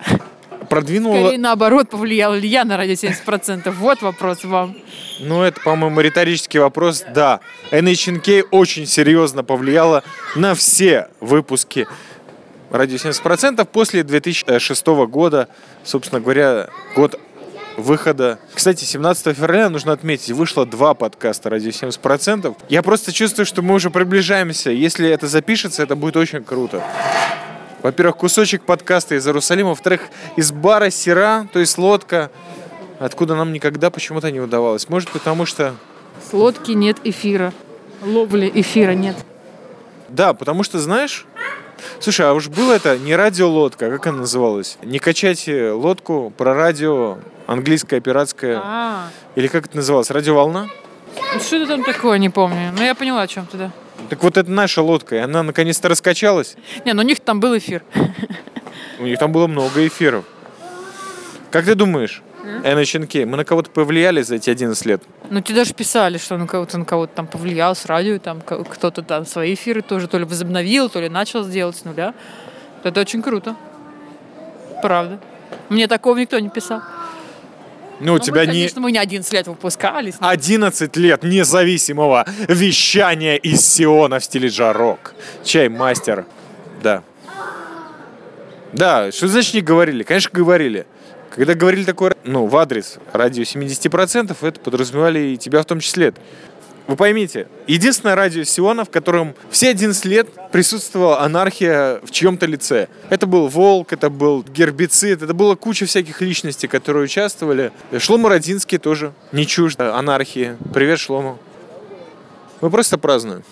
Продвинуло... 0.68 1.14
Скорее 1.16 1.38
наоборот, 1.38 1.90
повлияла 1.90 2.34
ли 2.34 2.48
я 2.48 2.64
на 2.64 2.76
радио 2.76 2.94
70%? 2.94 3.70
Вот 3.70 4.02
вопрос 4.02 4.42
вам. 4.44 4.76
Ну, 5.20 5.42
это, 5.42 5.60
по-моему, 5.60 6.00
риторический 6.00 6.58
вопрос. 6.58 7.04
Да, 7.14 7.40
NHNK 7.70 8.44
очень 8.50 8.86
серьезно 8.86 9.44
повлияла 9.44 10.02
на 10.34 10.54
все 10.54 11.08
выпуски 11.20 11.86
радио 12.70 12.96
70% 12.96 13.64
после 13.66 14.02
2006 14.02 14.86
года, 14.86 15.48
собственно 15.84 16.20
говоря, 16.20 16.68
год 16.94 17.18
выхода. 17.76 18.38
Кстати, 18.54 18.84
17 18.84 19.36
февраля, 19.36 19.68
нужно 19.68 19.92
отметить, 19.92 20.30
вышло 20.30 20.66
два 20.66 20.94
подкаста 20.94 21.50
«Радио 21.50 21.70
70%». 21.70 22.56
Я 22.68 22.82
просто 22.82 23.12
чувствую, 23.12 23.46
что 23.46 23.62
мы 23.62 23.74
уже 23.74 23.90
приближаемся. 23.90 24.70
Если 24.70 25.08
это 25.08 25.28
запишется, 25.28 25.82
это 25.82 25.94
будет 25.94 26.16
очень 26.16 26.42
круто. 26.42 26.82
Во-первых, 27.82 28.16
кусочек 28.16 28.62
подкаста 28.62 29.14
из 29.14 29.26
Иерусалима. 29.26 29.70
Во-вторых, 29.70 30.00
из 30.36 30.50
бара 30.52 30.90
Сера, 30.90 31.46
то 31.52 31.60
есть 31.60 31.78
лодка, 31.78 32.30
откуда 32.98 33.36
нам 33.36 33.52
никогда 33.52 33.90
почему-то 33.90 34.30
не 34.30 34.40
удавалось. 34.40 34.88
Может, 34.88 35.10
потому 35.10 35.46
что... 35.46 35.74
С 36.28 36.32
лодки 36.32 36.72
нет 36.72 36.96
эфира. 37.04 37.52
Ловли 38.02 38.50
эфира 38.54 38.92
нет. 38.92 39.16
Да, 40.08 40.34
потому 40.34 40.62
что, 40.62 40.78
знаешь... 40.78 41.26
Слушай, 42.00 42.26
а 42.26 42.32
уж 42.34 42.48
было 42.48 42.72
это 42.72 42.98
не 42.98 43.14
радиолодка, 43.16 43.86
а 43.86 43.90
как 43.90 44.06
она 44.08 44.18
называлась? 44.18 44.78
Не 44.82 44.98
качайте 44.98 45.70
лодку 45.72 46.32
про 46.36 46.54
радио, 46.54 47.18
английская, 47.46 48.00
пиратская. 48.00 48.60
А, 48.62 49.08
Или 49.34 49.48
как 49.48 49.66
это 49.66 49.76
называлось? 49.76 50.10
Радиоволна? 50.10 50.68
ну 51.34 51.40
что 51.40 51.56
это 51.56 51.66
там 51.66 51.84
такое, 51.84 52.18
не 52.18 52.28
помню. 52.30 52.72
Но 52.76 52.82
я 52.84 52.94
поняла, 52.94 53.22
о 53.22 53.26
чем 53.26 53.46
ты, 53.46 53.56
да. 53.56 53.72
Так 54.10 54.22
вот 54.22 54.36
это 54.36 54.50
наша 54.50 54.82
лодка, 54.82 55.16
и 55.16 55.18
она 55.18 55.42
наконец-то 55.42 55.88
раскачалась. 55.88 56.56
Не, 56.84 56.92
ну 56.92 57.02
у 57.02 57.04
них 57.04 57.20
там 57.20 57.40
был 57.40 57.56
эфир. 57.56 57.82
У 58.98 59.04
них 59.04 59.18
там 59.18 59.32
было 59.32 59.46
много 59.46 59.86
эфиров. 59.86 60.24
Как 61.50 61.64
ты 61.64 61.74
думаешь, 61.74 62.22
NHNK, 62.62 63.26
мы 63.26 63.36
на 63.36 63.44
кого-то 63.44 63.70
повлияли 63.70 64.22
за 64.22 64.36
эти 64.36 64.50
11 64.50 64.86
лет? 64.86 65.02
Ну, 65.30 65.40
тебе 65.40 65.56
даже 65.56 65.74
писали, 65.74 66.18
что 66.18 66.36
на 66.36 66.46
кого-то 66.46 66.78
на 66.78 66.84
кого-то 66.84 67.14
там 67.14 67.26
повлиял 67.26 67.74
с 67.74 67.86
радио, 67.86 68.18
там 68.18 68.40
кто-то 68.40 69.02
там 69.02 69.26
свои 69.26 69.54
эфиры 69.54 69.82
тоже 69.82 70.08
то 70.08 70.18
ли 70.18 70.24
возобновил, 70.24 70.88
то 70.88 71.00
ли 71.00 71.08
начал 71.08 71.42
сделать 71.44 71.76
с 71.76 71.84
нуля. 71.84 72.14
Это 72.84 73.00
очень 73.00 73.22
круто. 73.22 73.56
Правда. 74.82 75.18
Мне 75.68 75.88
такого 75.88 76.16
никто 76.18 76.38
не 76.38 76.48
писал. 76.48 76.80
Ну, 77.98 78.12
у 78.12 78.16
Ну, 78.16 78.18
тебя 78.18 78.42
мы, 78.42 78.46
не... 78.48 78.52
Конечно, 78.52 78.80
мы 78.82 78.92
не 78.92 78.98
11 78.98 79.32
лет 79.32 79.46
выпускались. 79.46 80.16
11 80.20 80.96
лет 80.96 81.22
независимого 81.22 82.26
вещания 82.46 83.36
из 83.36 83.66
Сиона 83.66 84.18
в 84.18 84.24
стиле 84.24 84.48
джарок. 84.48 85.14
Чай 85.44 85.68
мастер. 85.68 86.26
Да. 86.82 87.02
Да, 88.76 89.10
что 89.10 89.26
значит 89.26 89.54
не 89.54 89.62
говорили? 89.62 90.02
Конечно, 90.02 90.30
говорили. 90.34 90.86
Когда 91.34 91.54
говорили 91.54 91.84
такое, 91.84 92.14
ну, 92.24 92.44
в 92.44 92.54
адрес 92.58 92.98
радио 93.14 93.42
70%, 93.42 94.36
это 94.38 94.60
подразумевали 94.60 95.18
и 95.18 95.36
тебя 95.38 95.62
в 95.62 95.64
том 95.64 95.80
числе. 95.80 96.12
Вы 96.86 96.94
поймите, 96.94 97.48
единственное 97.66 98.14
радио 98.14 98.44
Сиона, 98.44 98.84
в 98.84 98.90
котором 98.90 99.34
все 99.50 99.70
11 99.70 100.04
лет 100.04 100.28
присутствовала 100.52 101.22
анархия 101.22 102.00
в 102.04 102.10
чьем-то 102.10 102.44
лице. 102.44 102.88
Это 103.08 103.26
был 103.26 103.48
Волк, 103.48 103.94
это 103.94 104.10
был 104.10 104.44
Гербицид, 104.44 105.22
это 105.22 105.32
была 105.32 105.56
куча 105.56 105.86
всяких 105.86 106.20
личностей, 106.20 106.68
которые 106.68 107.04
участвовали. 107.04 107.72
Шлома 107.98 108.28
Родинский 108.28 108.76
тоже 108.76 109.14
не 109.32 109.46
чужд 109.46 109.80
анархии. 109.80 110.56
Привет, 110.74 110.98
Шлому. 110.98 111.38
Мы 112.60 112.70
просто 112.70 112.98
празднуем. 112.98 113.42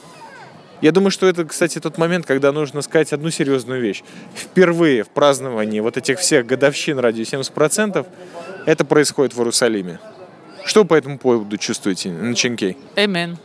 Я 0.85 0.92
думаю, 0.92 1.11
что 1.11 1.27
это, 1.27 1.47
кстати, 1.47 1.79
тот 1.79 1.97
момент, 1.97 2.27
когда 2.27 2.53
нужно 2.53 2.83
сказать 2.83 3.11
одну 3.14 3.31
серьезную 3.31 3.81
вещь. 3.81 4.03
Впервые 4.35 5.03
в 5.03 5.09
праздновании 5.09 5.81
вот 5.81 5.97
этих 5.97 6.18
всех 6.18 6.44
годовщин 6.44 6.99
радио 6.99 7.23
70% 7.23 8.07
это 8.66 8.85
происходит 8.85 9.33
в 9.33 9.38
Иерусалиме. 9.38 9.99
Что 10.66 10.83
вы 10.83 10.88
по 10.88 10.94
этому 10.94 11.16
поводу 11.16 11.57
чувствуете, 11.57 12.11
Наченкей? 12.11 12.77
Amen. 12.97 13.38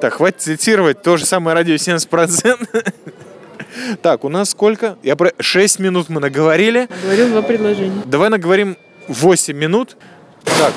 Так, 0.00 0.14
хватит 0.14 0.42
цитировать 0.42 1.02
то 1.02 1.16
же 1.16 1.26
самое 1.26 1.56
радио 1.56 1.74
70%. 1.74 2.92
Так, 4.00 4.22
у 4.22 4.28
нас 4.28 4.50
сколько? 4.50 4.96
Я 5.02 5.16
про 5.16 5.32
6 5.40 5.80
минут 5.80 6.08
мы 6.08 6.20
наговорили. 6.20 6.88
Говорил 7.02 7.28
два 7.30 7.42
предложения. 7.42 8.02
Давай 8.04 8.28
наговорим 8.28 8.76
8 9.08 9.56
минут. 9.56 9.96
Так, 10.44 10.72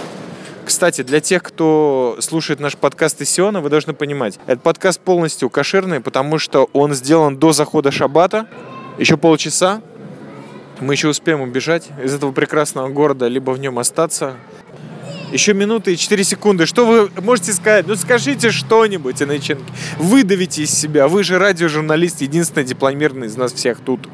кстати, 0.66 1.02
для 1.02 1.22
тех, 1.22 1.44
кто 1.44 2.18
слушает 2.20 2.60
наш 2.60 2.76
подкаст 2.76 3.22
из 3.22 3.30
Сиона, 3.30 3.62
вы 3.62 3.70
должны 3.70 3.94
понимать, 3.94 4.40
этот 4.48 4.64
подкаст 4.64 5.00
полностью 5.00 5.50
кошерный, 5.50 6.02
потому 6.02 6.38
что 6.40 6.70
он 6.74 6.94
сделан 6.94 7.38
до 7.38 7.54
захода 7.54 7.92
шаббата. 7.92 8.48
Еще 8.98 9.18
полчаса. 9.18 9.82
Мы 10.80 10.94
еще 10.94 11.08
успеем 11.08 11.42
убежать 11.42 11.88
из 12.04 12.14
этого 12.14 12.32
прекрасного 12.32 12.90
города, 12.90 13.28
либо 13.28 13.52
в 13.52 13.60
нем 13.60 13.80
остаться. 13.80 14.36
Еще 15.32 15.54
минуты 15.54 15.94
и 15.94 15.98
4 15.98 16.24
секунды. 16.24 16.66
Что 16.66 16.86
вы 16.86 17.10
можете 17.22 17.54
сказать? 17.54 17.88
Ну 17.88 17.96
скажите 17.96 18.52
что-нибудь, 18.52 19.22
Иначенко. 19.22 19.64
Выдавите 19.98 20.64
из 20.64 20.72
себя. 20.72 21.08
Вы 21.08 21.24
же 21.24 21.40
радиожурналист, 21.40 22.22
единственный 22.22 22.66
дипломированный 22.66 23.28
из 23.28 23.36
нас 23.36 23.54
всех 23.54 23.80
тут. 23.80 24.08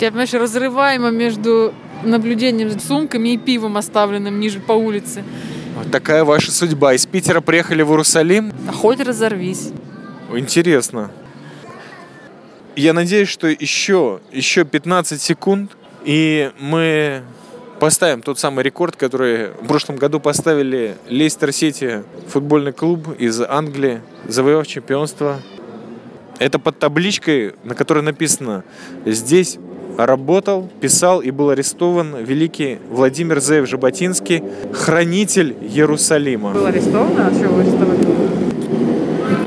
Я, 0.00 0.10
понимаешь, 0.10 0.34
разрываемо 0.34 1.10
между 1.10 1.72
наблюдением 2.04 2.70
за 2.70 2.78
сумками 2.78 3.30
и 3.30 3.38
пивом, 3.38 3.76
оставленным 3.76 4.38
ниже 4.38 4.60
по 4.60 4.72
улице. 4.72 5.24
Такая 5.90 6.24
ваша 6.24 6.52
судьба. 6.52 6.94
Из 6.94 7.06
Питера 7.06 7.40
приехали 7.40 7.82
в 7.82 7.90
Иерусалим. 7.90 8.52
А 8.68 8.72
хоть 8.72 9.00
разорвись. 9.00 9.70
Интересно. 10.32 11.10
Я 12.76 12.92
надеюсь, 12.92 13.28
что 13.28 13.48
еще, 13.48 14.20
еще 14.30 14.64
15 14.64 15.20
секунд, 15.20 15.72
и 16.04 16.52
мы 16.60 17.22
поставим 17.80 18.22
тот 18.22 18.38
самый 18.38 18.64
рекорд, 18.64 18.96
который 18.96 19.48
в 19.48 19.66
прошлом 19.66 19.96
году 19.96 20.20
поставили 20.20 20.96
Лейстер 21.08 21.52
Сити, 21.52 22.04
футбольный 22.28 22.72
клуб 22.72 23.08
из 23.18 23.40
Англии, 23.40 24.00
завоевав 24.26 24.66
чемпионство. 24.66 25.40
Это 26.38 26.58
под 26.58 26.78
табличкой, 26.78 27.54
на 27.64 27.74
которой 27.74 28.02
написано 28.02 28.62
«Здесь 29.04 29.58
работал, 30.06 30.68
писал 30.80 31.20
и 31.20 31.30
был 31.30 31.50
арестован 31.50 32.24
великий 32.24 32.78
Владимир 32.90 33.40
Зеев 33.40 33.68
Жаботинский, 33.68 34.42
хранитель 34.72 35.56
Иерусалима». 35.60 36.52
Был 36.52 36.66
арестован, 36.66 37.12
а 37.18 37.30
чего 37.30 37.58
арестовали? 37.58 38.06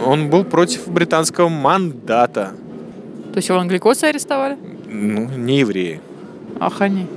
Он 0.06 0.30
был 0.30 0.44
против 0.44 0.88
британского 0.88 1.50
мандата. 1.50 2.54
То 3.32 3.38
есть 3.38 3.50
его 3.50 3.60
англикосы 3.60 4.06
арестовали? 4.06 4.58
Ну, 4.88 5.30
не 5.30 5.60
евреи. 5.60 6.02
Ах, 6.60 6.82
они. 6.82 7.08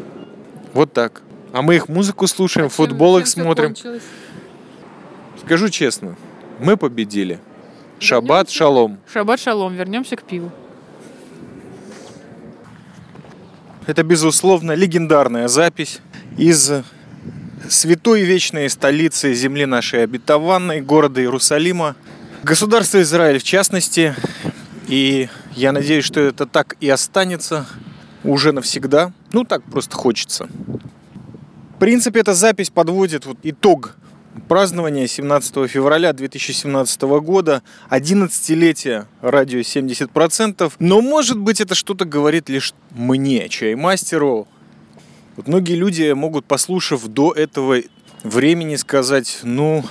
Вот 0.72 0.92
так. 0.92 1.22
А 1.52 1.62
мы 1.62 1.76
их 1.76 1.88
музыку 1.88 2.26
слушаем, 2.26 2.68
футбол 2.68 3.18
их 3.18 3.26
смотрим. 3.26 3.74
Скажу 5.44 5.68
честно, 5.68 6.16
мы 6.58 6.76
победили. 6.76 7.38
Шаббат 7.98 8.50
шалом. 8.50 8.98
Шаббат 9.12 9.40
шалом, 9.40 9.74
вернемся 9.74 10.16
к 10.16 10.22
пиву. 10.22 10.50
Это, 13.86 14.02
безусловно, 14.02 14.72
легендарная 14.72 15.46
запись 15.46 16.00
из 16.38 16.72
святой 17.68 18.22
вечной 18.22 18.70
столицы 18.70 19.34
земли 19.34 19.66
нашей 19.66 20.04
обетованной, 20.04 20.80
города 20.80 21.20
Иерусалима, 21.20 21.94
государства 22.42 23.02
Израиль 23.02 23.38
в 23.38 23.42
частности. 23.42 24.14
И 24.88 25.28
я 25.54 25.72
надеюсь, 25.72 26.06
что 26.06 26.20
это 26.20 26.46
так 26.46 26.76
и 26.80 26.88
останется 26.88 27.66
уже 28.22 28.52
навсегда. 28.52 29.12
Ну, 29.32 29.44
так 29.44 29.62
просто 29.64 29.94
хочется. 29.96 30.48
В 31.76 31.78
принципе, 31.78 32.20
эта 32.20 32.32
запись 32.32 32.70
подводит 32.70 33.26
вот 33.26 33.36
итог 33.42 33.96
празднования 34.48 35.06
17 35.06 35.70
февраля 35.70 36.12
2017 36.12 37.02
года, 37.02 37.62
11-летие 37.90 39.06
радио 39.20 39.60
70%. 39.60 40.72
Но, 40.78 41.00
может 41.00 41.38
быть, 41.38 41.60
это 41.60 41.74
что-то 41.74 42.04
говорит 42.04 42.48
лишь 42.48 42.74
мне, 42.90 43.48
чаймастеру. 43.48 44.48
Вот 45.36 45.48
многие 45.48 45.74
люди 45.74 46.12
могут, 46.12 46.44
послушав 46.44 47.06
до 47.06 47.32
этого 47.32 47.78
времени, 48.22 48.76
сказать, 48.76 49.40
ну, 49.42 49.84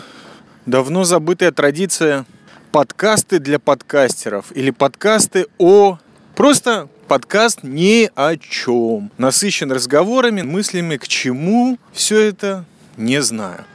давно 0.66 1.04
забытая 1.04 1.52
традиция 1.52 2.26
подкасты 2.72 3.40
для 3.40 3.60
подкастеров 3.60 4.48
или 4.56 4.72
подкасты 4.72 5.48
о... 5.58 6.00
Просто 6.36 6.90
подкаст 7.08 7.60
ни 7.62 8.10
о 8.16 8.36
чем. 8.38 9.12
Насыщен 9.20 9.72
разговорами, 9.72 10.42
мыслями, 10.42 10.98
к 10.98 11.08
чему 11.08 11.78
все 11.92 12.20
это, 12.20 12.66
не 12.98 13.22
знаю. 13.22 13.66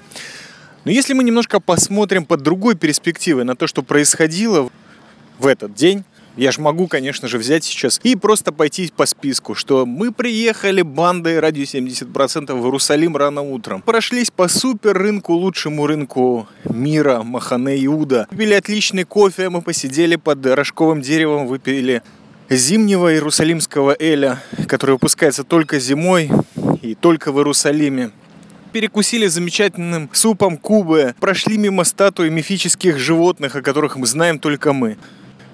Но 0.89 0.93
если 0.93 1.13
мы 1.13 1.23
немножко 1.23 1.61
посмотрим 1.61 2.25
под 2.25 2.41
другой 2.41 2.75
перспективой 2.75 3.45
на 3.45 3.55
то, 3.55 3.67
что 3.67 3.83
происходило 3.83 4.71
в 5.39 5.47
этот 5.47 5.75
день, 5.75 6.03
я 6.35 6.51
же 6.51 6.63
могу, 6.63 6.87
конечно 6.87 7.29
же, 7.29 7.37
взять 7.37 7.63
сейчас 7.63 8.01
и 8.05 8.17
просто 8.17 8.53
пойти 8.53 8.91
по 8.97 9.05
списку, 9.05 9.55
что 9.55 9.85
мы 9.85 10.13
приехали 10.13 10.81
бандой 10.81 11.41
радио 11.41 11.65
70% 11.65 12.55
в 12.55 12.65
Иерусалим 12.65 13.19
рано 13.19 13.43
утром. 13.43 13.83
Прошлись 13.83 14.31
по 14.31 14.49
супер 14.49 14.97
рынку, 14.97 15.35
лучшему 15.35 15.87
рынку 15.87 16.49
мира, 16.65 17.23
Махане 17.23 17.85
Иуда. 17.85 18.27
Пили 18.31 18.55
отличный 18.55 19.05
кофе, 19.05 19.51
мы 19.51 19.61
посидели 19.61 20.17
под 20.17 20.47
рожковым 20.47 21.03
деревом, 21.03 21.49
выпили 21.49 22.03
зимнего 22.49 23.13
иерусалимского 23.13 23.95
эля, 24.01 24.43
который 24.67 24.93
выпускается 24.93 25.45
только 25.45 25.81
зимой 25.81 26.31
и 26.81 26.95
только 26.95 27.31
в 27.31 27.37
Иерусалиме. 27.37 28.11
Перекусили 28.73 29.27
замечательным 29.27 30.11
супом 30.13 30.59
кубы, 30.59 31.15
прошли 31.21 31.57
мимо 31.57 31.85
статуи 31.85 32.29
мифических 32.29 32.99
животных, 32.99 33.57
о 33.57 33.63
которых 33.63 33.97
мы 33.97 34.07
знаем 34.07 34.39
только 34.39 34.75
мы. 34.75 34.99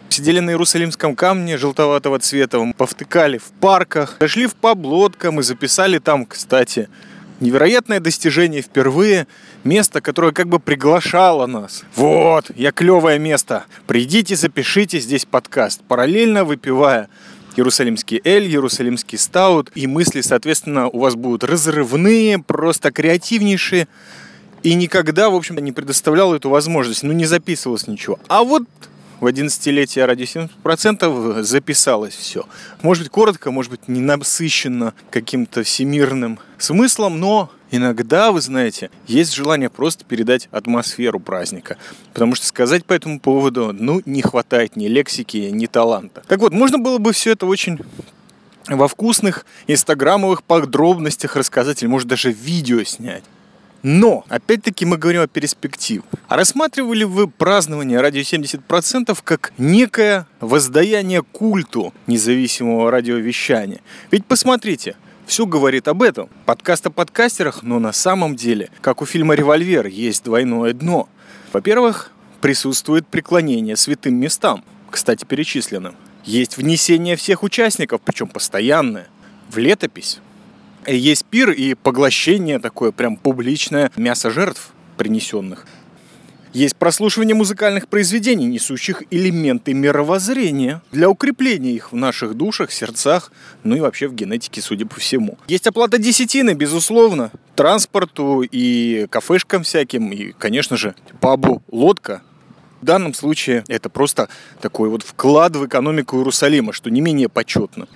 Сидели 0.08 0.40
на 0.40 0.50
Иерусалимском 0.50 1.14
камне 1.14 1.56
желтоватого 1.56 2.18
цвета, 2.18 2.72
повтыкали 2.76 3.38
в 3.38 3.52
парках, 3.60 4.16
зашли 4.20 4.46
в 4.46 4.54
паб 4.54 4.78
и 4.78 5.42
записали 5.42 5.98
там, 5.98 6.26
кстати, 6.26 6.88
невероятное 7.40 8.00
достижение 8.00 8.62
впервые, 8.62 9.26
место, 9.62 10.00
которое 10.00 10.32
как 10.32 10.48
бы 10.48 10.58
приглашало 10.58 11.46
нас. 11.46 11.84
Вот, 11.94 12.50
я 12.56 12.72
клевое 12.72 13.18
место. 13.18 13.64
Придите, 13.86 14.36
запишите 14.36 14.98
здесь 14.98 15.24
подкаст, 15.24 15.82
параллельно 15.86 16.44
выпивая 16.44 17.08
Иерусалимский 17.56 18.20
эль, 18.24 18.46
Иерусалимский 18.46 19.18
стаут. 19.18 19.70
И 19.74 19.86
мысли, 19.86 20.20
соответственно, 20.20 20.88
у 20.88 20.98
вас 20.98 21.14
будут 21.14 21.44
разрывные, 21.44 22.38
просто 22.38 22.90
креативнейшие. 22.90 23.88
И 24.62 24.74
никогда, 24.74 25.30
в 25.30 25.34
общем-то, 25.34 25.60
не 25.60 25.72
предоставлял 25.72 26.34
эту 26.34 26.50
возможность. 26.50 27.02
Ну, 27.02 27.12
не 27.12 27.26
записывалось 27.26 27.86
ничего. 27.86 28.18
А 28.28 28.42
вот 28.42 28.64
в 29.24 29.26
11-летие 29.26 30.04
ради 30.04 30.24
70% 30.24 31.42
записалось 31.42 32.14
все. 32.14 32.44
Может 32.82 33.04
быть, 33.04 33.10
коротко, 33.10 33.50
может 33.50 33.70
быть, 33.70 33.88
не 33.88 34.00
насыщенно 34.00 34.92
каким-то 35.10 35.62
всемирным 35.62 36.38
смыслом, 36.58 37.18
но 37.18 37.50
иногда, 37.70 38.32
вы 38.32 38.42
знаете, 38.42 38.90
есть 39.06 39.32
желание 39.32 39.70
просто 39.70 40.04
передать 40.04 40.48
атмосферу 40.50 41.20
праздника. 41.20 41.78
Потому 42.12 42.34
что 42.34 42.46
сказать 42.46 42.84
по 42.84 42.92
этому 42.92 43.18
поводу, 43.18 43.72
ну, 43.72 44.02
не 44.04 44.20
хватает 44.20 44.76
ни 44.76 44.88
лексики, 44.88 45.48
ни 45.50 45.64
таланта. 45.64 46.22
Так 46.28 46.40
вот, 46.40 46.52
можно 46.52 46.78
было 46.78 46.98
бы 46.98 47.14
все 47.14 47.32
это 47.32 47.46
очень 47.46 47.78
во 48.68 48.88
вкусных 48.88 49.46
инстаграмовых 49.66 50.42
подробностях 50.42 51.36
рассказать, 51.36 51.82
или 51.82 51.88
может 51.88 52.08
даже 52.08 52.30
видео 52.30 52.84
снять. 52.84 53.24
Но, 53.84 54.24
опять-таки, 54.30 54.86
мы 54.86 54.96
говорим 54.96 55.20
о 55.20 55.26
перспективах. 55.26 56.06
А 56.26 56.36
рассматривали 56.36 57.04
вы 57.04 57.28
празднование 57.28 58.00
радио 58.00 58.22
70% 58.22 59.18
как 59.22 59.52
некое 59.58 60.26
воздаяние 60.40 61.22
культу 61.22 61.92
независимого 62.06 62.90
радиовещания? 62.90 63.82
Ведь 64.10 64.24
посмотрите, 64.24 64.96
все 65.26 65.44
говорит 65.44 65.86
об 65.86 66.02
этом. 66.02 66.30
Подкаст 66.46 66.86
о 66.86 66.90
подкастерах, 66.90 67.62
но 67.62 67.78
на 67.78 67.92
самом 67.92 68.36
деле, 68.36 68.70
как 68.80 69.02
у 69.02 69.04
фильма 69.04 69.34
«Револьвер», 69.34 69.86
есть 69.86 70.24
двойное 70.24 70.72
дно. 70.72 71.06
Во-первых, 71.52 72.10
присутствует 72.40 73.06
преклонение 73.06 73.76
святым 73.76 74.14
местам, 74.14 74.64
кстати, 74.90 75.26
перечисленным. 75.26 75.94
Есть 76.24 76.56
внесение 76.56 77.16
всех 77.16 77.42
участников, 77.42 78.00
причем 78.02 78.28
постоянное, 78.28 79.08
в 79.50 79.58
летопись. 79.58 80.20
Есть 80.86 81.24
пир 81.24 81.50
и 81.50 81.74
поглощение 81.74 82.58
такое 82.58 82.92
прям 82.92 83.16
публичное 83.16 83.90
мясо 83.96 84.30
жертв 84.30 84.70
принесенных. 84.96 85.66
Есть 86.52 86.76
прослушивание 86.76 87.34
музыкальных 87.34 87.88
произведений, 87.88 88.46
несущих 88.46 89.02
элементы 89.10 89.74
мировоззрения 89.74 90.82
для 90.92 91.10
укрепления 91.10 91.72
их 91.72 91.90
в 91.90 91.96
наших 91.96 92.34
душах, 92.34 92.70
сердцах, 92.70 93.32
ну 93.64 93.74
и 93.74 93.80
вообще 93.80 94.06
в 94.06 94.14
генетике, 94.14 94.62
судя 94.62 94.86
по 94.86 95.00
всему. 95.00 95.36
Есть 95.48 95.66
оплата 95.66 95.98
десятины, 95.98 96.54
безусловно, 96.54 97.32
транспорту 97.56 98.42
и 98.42 99.08
кафешкам 99.10 99.64
всяким, 99.64 100.12
и, 100.12 100.30
конечно 100.30 100.76
же, 100.76 100.94
пабу 101.20 101.60
«Лодка», 101.72 102.22
в 102.84 102.86
данном 102.86 103.14
случае 103.14 103.64
это 103.68 103.88
просто 103.88 104.28
такой 104.60 104.90
вот 104.90 105.02
вклад 105.02 105.56
в 105.56 105.66
экономику 105.66 106.18
Иерусалима, 106.18 106.74
что 106.74 106.90
не 106.90 107.00
менее 107.00 107.30
почетно. 107.30 107.88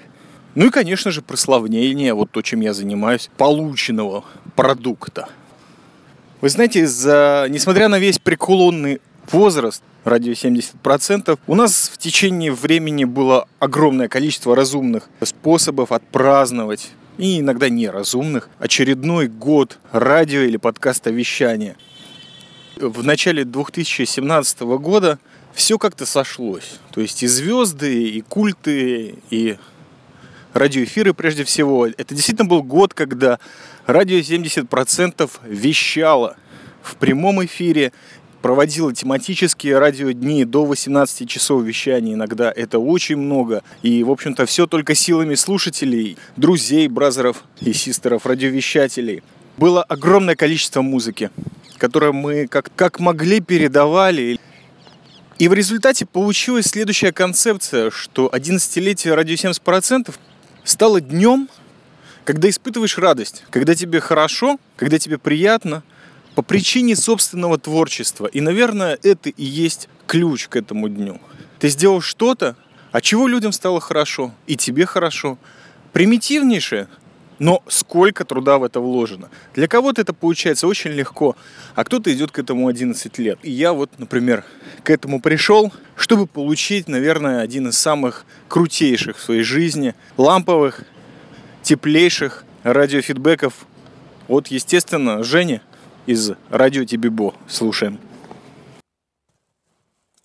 Ну 0.59 0.67
и, 0.67 0.71
конечно 0.71 1.13
же, 1.13 1.23
прославление, 1.23 2.15
вот 2.15 2.33
то, 2.33 2.43
чем 2.43 2.63
я 2.63 2.75
занимаюсь, 2.75 3.31
полученного 3.37 4.25
продукта. 4.57 5.29
Вы 6.41 6.49
знаете, 6.49 6.85
за, 6.85 7.47
несмотря 7.49 7.87
на 7.87 8.01
весь 8.01 8.19
преклонный 8.19 9.01
возраст, 9.31 9.85
радио 10.03 10.33
70%, 10.33 11.39
у 11.47 11.55
нас 11.55 11.89
в 11.95 11.99
течение 11.99 12.51
времени 12.51 13.05
было 13.05 13.47
огромное 13.61 14.09
количество 14.09 14.57
разумных 14.57 15.09
способов 15.23 15.93
отпраздновать 15.93 16.91
и 17.19 17.39
иногда 17.39 17.69
неразумных 17.69 18.51
очередной 18.59 19.29
год 19.29 19.79
радио 19.93 20.41
или 20.41 20.57
подкаста 20.57 21.11
вещания– 21.11 21.77
в 22.81 23.05
начале 23.05 23.45
2017 23.45 24.61
года 24.61 25.19
все 25.53 25.79
как-то 25.79 26.07
сошлось. 26.07 26.79
То 26.93 27.01
есть 27.01 27.23
и 27.23 27.27
звезды, 27.27 28.09
и 28.09 28.21
культы, 28.21 29.17
и 29.31 29.57
радиоэфиры 30.55 31.15
прежде 31.15 31.45
всего. 31.45 31.87
Это 31.87 32.15
действительно 32.15 32.49
был 32.49 32.63
год, 32.63 32.95
когда 32.95 33.39
радио 33.87 34.19
70% 34.19 35.31
вещало 35.45 36.37
в 36.83 36.97
прямом 36.97 37.45
эфире, 37.45 37.93
проводила 38.43 38.95
тематические 38.95 39.79
радиодни 39.79 40.45
до 40.45 40.65
18 40.65 41.29
часов 41.29 41.65
вещания 41.65 42.15
иногда. 42.15 42.53
Это 42.55 42.79
очень 42.79 43.17
много. 43.17 43.63
И, 43.83 44.05
в 44.05 44.11
общем-то, 44.11 44.47
все 44.47 44.67
только 44.67 44.95
силами 44.95 45.35
слушателей, 45.35 46.17
друзей, 46.37 46.89
бразеров 46.89 47.45
и 47.61 47.73
систеров, 47.73 48.27
радиовещателей. 48.27 49.23
Было 49.57 49.83
огромное 49.83 50.37
количество 50.37 50.83
музыки 50.83 51.31
которое 51.79 52.13
мы 52.13 52.47
как, 52.47 52.71
как 52.77 53.01
могли 53.01 53.41
передавали. 53.41 54.39
И 55.39 55.49
в 55.49 55.55
результате 55.55 56.05
получилась 56.05 56.67
следующая 56.67 57.13
концепция, 57.13 57.91
что 57.91 58.29
11-летие 58.33 59.15
радио 59.15 59.35
70% 59.35 60.15
стало 60.69 61.01
днем, 61.01 61.49
когда 62.25 62.49
испытываешь 62.51 62.99
радость, 62.99 63.45
когда 63.51 63.75
тебе 63.75 64.01
хорошо, 64.01 64.59
когда 64.77 64.99
тебе 64.99 65.19
приятно, 65.19 65.83
по 66.35 66.43
причине 66.43 66.95
собственного 66.95 67.59
творчества. 67.59 68.27
И, 68.27 68.41
наверное, 68.41 68.99
это 69.03 69.31
и 69.31 69.45
есть 69.45 69.89
ключ 70.07 70.49
к 70.49 70.57
этому 70.57 70.89
дню. 70.89 71.21
Ты 71.59 71.69
сделал 71.69 72.01
что-то, 72.01 72.55
от 72.93 73.03
чего 73.03 73.27
людям 73.27 73.53
стало 73.53 73.81
хорошо, 73.81 74.35
и 74.47 74.57
тебе 74.57 74.87
хорошо. 74.87 75.39
Примитивнейшее, 75.93 76.89
но 77.39 77.63
сколько 77.69 78.25
труда 78.25 78.59
в 78.59 78.65
это 78.65 78.81
вложено. 78.81 79.29
Для 79.55 79.69
кого-то 79.69 80.01
это 80.01 80.13
получается 80.13 80.67
очень 80.67 80.91
легко, 80.91 81.37
а 81.75 81.85
кто-то 81.85 82.13
идет 82.13 82.31
к 82.31 82.39
этому 82.39 82.69
11 82.69 83.19
лет. 83.19 83.39
И 83.43 83.51
я 83.51 83.73
вот, 83.73 83.91
например, 83.99 84.45
к 84.83 84.91
этому 84.91 85.21
пришел, 85.21 85.73
чтобы 85.97 86.27
получить, 86.27 86.89
наверное, 86.89 87.41
один 87.41 87.69
из 87.69 87.79
самых 87.79 88.25
крутейших 88.49 89.17
в 89.17 89.23
своей 89.23 89.43
жизни, 89.43 89.95
ламповых, 90.17 90.85
теплейших 91.63 92.45
радиофидбэков 92.63 93.55
от, 94.29 94.49
естественно, 94.49 95.23
Жени 95.23 95.61
из 96.07 96.33
радио 96.51 96.85
Тибибо. 96.85 97.35
Слушаем. 97.49 97.99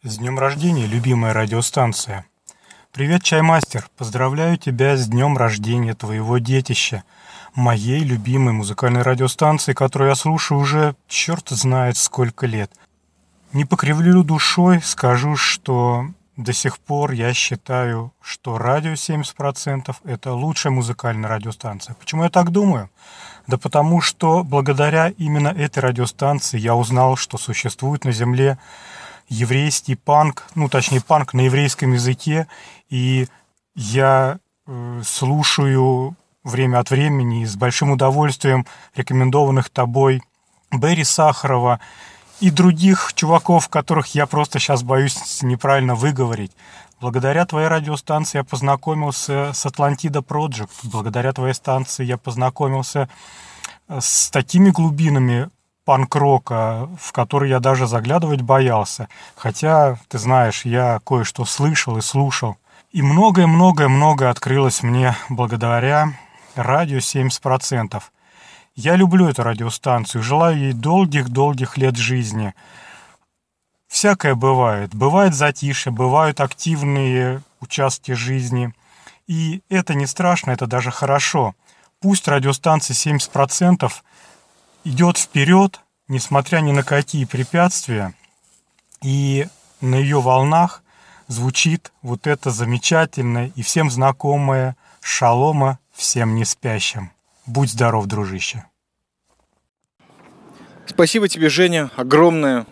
С 0.03 0.18
днем 0.18 0.38
рождения, 0.38 0.86
любимая 0.86 1.34
радиостанция. 1.34 2.26
Привет, 2.93 3.23
чаймастер! 3.23 3.89
Поздравляю 3.97 4.55
тебя 4.55 4.95
с 4.95 5.07
днем 5.07 5.35
рождения 5.35 5.95
твоего 5.95 6.37
детища, 6.37 7.03
моей 7.55 8.01
любимой 8.01 8.53
музыкальной 8.53 9.01
радиостанции, 9.01 9.73
которую 9.73 10.09
я 10.09 10.15
слушаю 10.15 10.59
уже 10.59 10.95
черт 11.07 11.49
знает 11.49 11.97
сколько 11.97 12.45
лет. 12.45 12.71
Не 13.51 13.65
покривлю 13.65 14.21
душой, 14.21 14.79
скажу, 14.83 15.35
что 15.35 16.05
до 16.37 16.53
сих 16.53 16.77
пор 16.77 17.13
я 17.13 17.33
считаю, 17.33 18.13
что 18.21 18.59
радио 18.59 18.91
70% 18.91 19.95
это 20.03 20.33
лучшая 20.33 20.71
музыкальная 20.71 21.29
радиостанция. 21.29 21.95
Почему 21.95 22.25
я 22.25 22.29
так 22.29 22.51
думаю? 22.51 22.91
Да 23.47 23.57
потому 23.57 24.01
что 24.01 24.43
благодаря 24.43 25.09
именно 25.09 25.47
этой 25.47 25.79
радиостанции 25.79 26.59
я 26.59 26.75
узнал, 26.75 27.15
что 27.15 27.39
существует 27.39 28.05
на 28.05 28.11
Земле 28.11 28.59
еврейский 29.29 29.95
панк, 29.95 30.43
ну 30.55 30.69
точнее 30.69 31.01
панк 31.01 31.33
на 31.33 31.41
еврейском 31.41 31.93
языке, 31.93 32.47
и 32.93 33.27
я 33.73 34.37
э, 34.67 35.01
слушаю 35.03 36.15
время 36.43 36.77
от 36.77 36.91
времени 36.91 37.43
с 37.43 37.55
большим 37.55 37.89
удовольствием 37.89 38.67
рекомендованных 38.95 39.71
тобой 39.71 40.21
Берри 40.71 41.03
Сахарова 41.03 41.79
и 42.39 42.51
других 42.51 43.13
чуваков, 43.15 43.67
которых 43.69 44.13
я 44.13 44.27
просто 44.27 44.59
сейчас 44.59 44.83
боюсь 44.83 45.41
неправильно 45.41 45.95
выговорить. 45.95 46.51
Благодаря 47.01 47.47
твоей 47.47 47.67
радиостанции 47.67 48.37
я 48.37 48.43
познакомился 48.43 49.53
с 49.53 49.65
Атлантида 49.65 50.19
Project. 50.19 50.69
Благодаря 50.83 51.33
твоей 51.33 51.55
станции 51.55 52.05
я 52.05 52.19
познакомился 52.19 53.09
э, 53.87 53.99
с 53.99 54.29
такими 54.29 54.69
глубинами 54.69 55.49
панк-рока, 55.83 56.87
в 56.99 57.11
который 57.11 57.49
я 57.49 57.59
даже 57.59 57.87
заглядывать 57.87 58.41
боялся. 58.41 59.09
Хотя, 59.35 59.97
ты 60.09 60.19
знаешь, 60.19 60.63
я 60.63 61.01
кое-что 61.03 61.43
слышал 61.43 61.97
и 61.97 62.01
слушал. 62.01 62.55
И 62.93 63.01
многое-многое-многое 63.01 64.29
открылось 64.29 64.83
мне 64.83 65.15
благодаря 65.27 66.13
радио 66.53 66.99
70%. 66.99 68.03
Я 68.75 68.95
люблю 68.95 69.27
эту 69.27 69.41
радиостанцию, 69.41 70.21
желаю 70.21 70.59
ей 70.59 70.73
долгих-долгих 70.73 71.75
лет 71.77 71.97
жизни. 71.97 72.53
Всякое 73.87 74.35
бывает. 74.35 74.93
Бывает 74.93 75.33
затишье, 75.33 75.91
бывают 75.91 76.39
активные 76.39 77.41
участки 77.61 78.11
жизни. 78.11 78.71
И 79.25 79.63
это 79.69 79.95
не 79.95 80.05
страшно, 80.05 80.51
это 80.51 80.67
даже 80.67 80.91
хорошо. 80.91 81.55
Пусть 81.99 82.27
радиостанция 82.27 82.93
70% 82.93 83.91
идет 84.83 85.17
вперед, 85.17 85.81
несмотря 86.07 86.59
ни 86.59 86.71
на 86.71 86.83
какие 86.83 87.25
препятствия, 87.25 88.13
и 89.01 89.47
на 89.81 89.95
ее 89.95 90.21
волнах 90.21 90.82
звучит 91.28 91.91
вот 92.01 92.28
это 92.28 92.51
замечательное 92.51 93.51
и 93.55 93.61
всем 93.61 93.89
знакомое 93.89 94.76
«Шалома 95.01 95.80
всем 95.93 96.36
не 96.36 96.45
спящим». 96.45 97.11
Будь 97.45 97.71
здоров, 97.71 98.05
дружище. 98.05 98.65
Спасибо 100.86 101.28
тебе, 101.28 101.49
Женя, 101.49 101.91
огромное. 101.95 102.65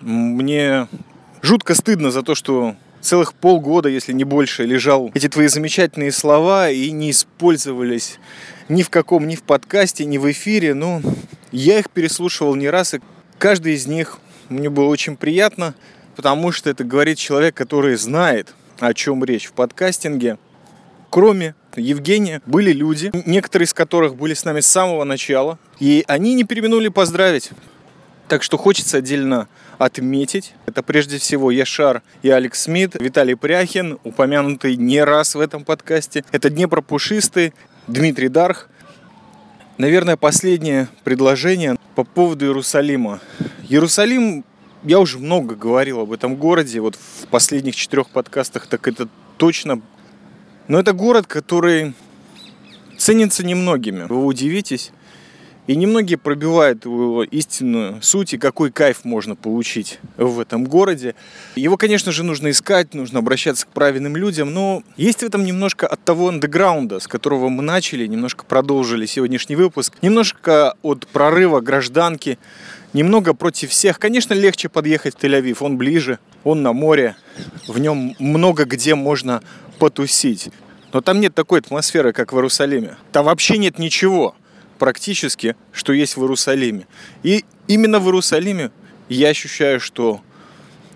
Мне 0.00 0.88
жутко 1.42 1.74
стыдно 1.74 2.10
за 2.10 2.22
то, 2.22 2.34
что 2.34 2.76
целых 3.00 3.34
полгода, 3.34 3.88
если 3.88 4.12
не 4.12 4.24
больше, 4.24 4.64
лежал 4.64 5.10
эти 5.14 5.28
твои 5.28 5.46
замечательные 5.46 6.12
слова 6.12 6.70
и 6.70 6.90
не 6.90 7.10
использовались 7.10 8.18
ни 8.68 8.82
в 8.82 8.90
каком, 8.90 9.28
ни 9.28 9.36
в 9.36 9.42
подкасте, 9.42 10.04
ни 10.04 10.18
в 10.18 10.30
эфире. 10.30 10.74
Ну, 10.74 11.00
я 11.52 11.78
их 11.78 11.90
переслушивал 11.90 12.54
не 12.56 12.68
раз, 12.68 12.94
и 12.94 13.00
каждый 13.38 13.74
из 13.74 13.86
них 13.86 14.18
мне 14.48 14.70
было 14.70 14.86
очень 14.86 15.16
приятно, 15.16 15.74
потому 16.16 16.50
что 16.50 16.70
это 16.70 16.82
говорит 16.82 17.18
человек, 17.18 17.54
который 17.54 17.94
знает, 17.96 18.54
о 18.80 18.94
чем 18.94 19.22
речь 19.22 19.46
в 19.46 19.52
подкастинге. 19.52 20.38
Кроме 21.10 21.54
Евгения 21.76 22.42
были 22.46 22.72
люди, 22.72 23.10
некоторые 23.26 23.66
из 23.66 23.74
которых 23.74 24.16
были 24.16 24.34
с 24.34 24.44
нами 24.44 24.60
с 24.60 24.66
самого 24.66 25.04
начала, 25.04 25.58
и 25.78 26.04
они 26.08 26.34
не 26.34 26.44
переминули 26.44 26.88
поздравить. 26.88 27.50
Так 28.28 28.42
что 28.42 28.56
хочется 28.56 28.96
отдельно 28.98 29.46
отметить. 29.78 30.54
Это 30.64 30.82
прежде 30.82 31.18
всего 31.18 31.50
Яшар 31.50 32.02
и 32.22 32.30
Алекс 32.30 32.62
Смит, 32.62 32.94
Виталий 32.94 33.36
Пряхин, 33.36 33.98
упомянутый 34.02 34.76
не 34.76 35.04
раз 35.04 35.34
в 35.34 35.40
этом 35.40 35.64
подкасте. 35.64 36.24
Это 36.32 36.50
Днепропушистый, 36.50 37.52
Дмитрий 37.86 38.28
Дарх. 38.28 38.68
Наверное, 39.78 40.16
последнее 40.16 40.88
предложение 41.04 41.76
по 41.94 42.02
поводу 42.02 42.46
Иерусалима. 42.46 43.20
Иерусалим, 43.68 44.44
я 44.86 45.00
уже 45.00 45.18
много 45.18 45.56
говорил 45.56 46.00
об 46.00 46.12
этом 46.12 46.36
городе, 46.36 46.80
вот 46.80 46.94
в 46.94 47.26
последних 47.26 47.74
четырех 47.74 48.08
подкастах, 48.08 48.66
так 48.66 48.86
это 48.86 49.08
точно. 49.36 49.82
Но 50.68 50.78
это 50.78 50.92
город, 50.92 51.26
который 51.26 51.94
ценится 52.96 53.44
немногими. 53.44 54.06
Вы 54.08 54.24
удивитесь. 54.24 54.92
И 55.66 55.74
немногие 55.74 56.16
пробивают 56.16 56.84
его 56.84 57.24
истинную 57.24 58.00
суть 58.00 58.34
и 58.34 58.38
какой 58.38 58.70
кайф 58.70 59.04
можно 59.04 59.34
получить 59.34 59.98
в 60.16 60.38
этом 60.38 60.64
городе. 60.64 61.16
Его, 61.56 61.76
конечно 61.76 62.12
же, 62.12 62.22
нужно 62.22 62.50
искать, 62.50 62.94
нужно 62.94 63.18
обращаться 63.18 63.66
к 63.66 63.70
правильным 63.70 64.14
людям, 64.14 64.54
но 64.54 64.84
есть 64.96 65.20
в 65.20 65.22
этом 65.24 65.44
немножко 65.44 65.88
от 65.88 66.04
того 66.04 66.28
андеграунда, 66.28 67.00
с 67.00 67.08
которого 67.08 67.48
мы 67.48 67.64
начали, 67.64 68.06
немножко 68.06 68.44
продолжили 68.44 69.06
сегодняшний 69.06 69.56
выпуск, 69.56 69.94
немножко 70.02 70.76
от 70.82 71.08
прорыва 71.08 71.60
гражданки, 71.60 72.38
немного 72.96 73.34
против 73.34 73.70
всех. 73.70 73.98
Конечно, 73.98 74.32
легче 74.32 74.68
подъехать 74.68 75.14
в 75.14 75.18
Тель-Авив, 75.22 75.58
он 75.60 75.76
ближе, 75.76 76.18
он 76.44 76.62
на 76.62 76.72
море, 76.72 77.16
в 77.68 77.78
нем 77.78 78.16
много 78.18 78.64
где 78.64 78.94
можно 78.94 79.42
потусить. 79.78 80.48
Но 80.92 81.02
там 81.02 81.20
нет 81.20 81.34
такой 81.34 81.60
атмосферы, 81.60 82.14
как 82.14 82.32
в 82.32 82.36
Иерусалиме. 82.36 82.96
Там 83.12 83.26
вообще 83.26 83.58
нет 83.58 83.78
ничего 83.78 84.34
практически, 84.78 85.56
что 85.72 85.92
есть 85.92 86.16
в 86.16 86.22
Иерусалиме. 86.22 86.86
И 87.22 87.44
именно 87.68 88.00
в 88.00 88.06
Иерусалиме 88.06 88.70
я 89.10 89.28
ощущаю, 89.28 89.78
что 89.78 90.22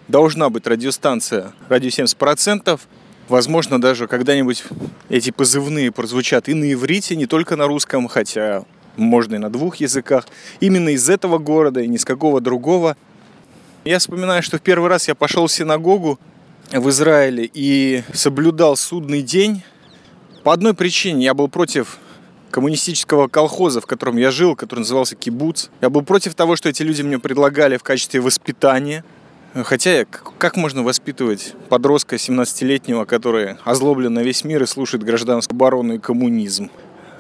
должна 0.09 0.49
быть 0.49 0.67
радиостанция 0.67 1.53
радио 1.69 1.91
70%. 1.91 2.81
Возможно, 3.29 3.81
даже 3.81 4.09
когда-нибудь 4.09 4.65
эти 5.11 5.31
позывные 5.31 5.93
прозвучат 5.93 6.49
и 6.49 6.55
на 6.55 6.73
иврите, 6.73 7.15
не 7.15 7.27
только 7.27 7.57
на 7.57 7.67
русском, 7.67 8.09
хотя 8.09 8.65
можно 8.97 9.37
и 9.37 9.39
на 9.39 9.51
двух 9.51 9.77
языках. 9.77 10.27
Именно 10.61 10.91
из 10.91 11.09
этого 11.09 11.39
города 11.39 11.81
и 11.81 11.89
ни 11.89 11.97
с 11.97 12.05
какого 12.05 12.41
другого. 12.41 12.97
Я 13.85 13.99
вспоминаю, 13.99 14.43
что 14.43 14.59
в 14.59 14.61
первый 14.61 14.89
раз 14.89 15.09
я 15.09 15.15
пошел 15.15 15.47
в 15.47 15.53
синагогу 15.53 16.19
в 16.73 16.89
Израиле 16.91 17.51
и 17.53 18.03
соблюдал 18.13 18.77
судный 18.77 19.23
день. 19.23 19.63
По 20.45 20.53
одной 20.53 20.75
причине 20.75 21.25
я 21.25 21.35
был 21.35 21.49
против 21.49 21.99
коммунистического 22.51 23.29
колхоза, 23.29 23.81
в 23.81 23.87
котором 23.87 24.17
я 24.17 24.31
жил, 24.31 24.57
который 24.57 24.81
назывался 24.81 25.17
Кибуц. 25.17 25.69
Я 25.81 25.91
был 25.91 26.03
против 26.03 26.35
того, 26.35 26.57
что 26.57 26.69
эти 26.69 26.83
люди 26.83 27.03
мне 27.03 27.19
предлагали 27.19 27.77
в 27.77 27.83
качестве 27.83 28.21
воспитания. 28.21 29.05
Хотя, 29.55 30.05
как 30.39 30.57
можно 30.57 30.83
воспитывать 30.83 31.55
подростка 31.69 32.17
17-летнего, 32.17 33.05
который 33.05 33.57
озлоблен 33.65 34.15
на 34.15 34.21
весь 34.21 34.45
мир 34.45 34.63
и 34.63 34.67
слушает 34.67 35.03
гражданскую 35.03 35.57
оборону 35.57 35.95
и 35.95 35.99
коммунизм 35.99 36.71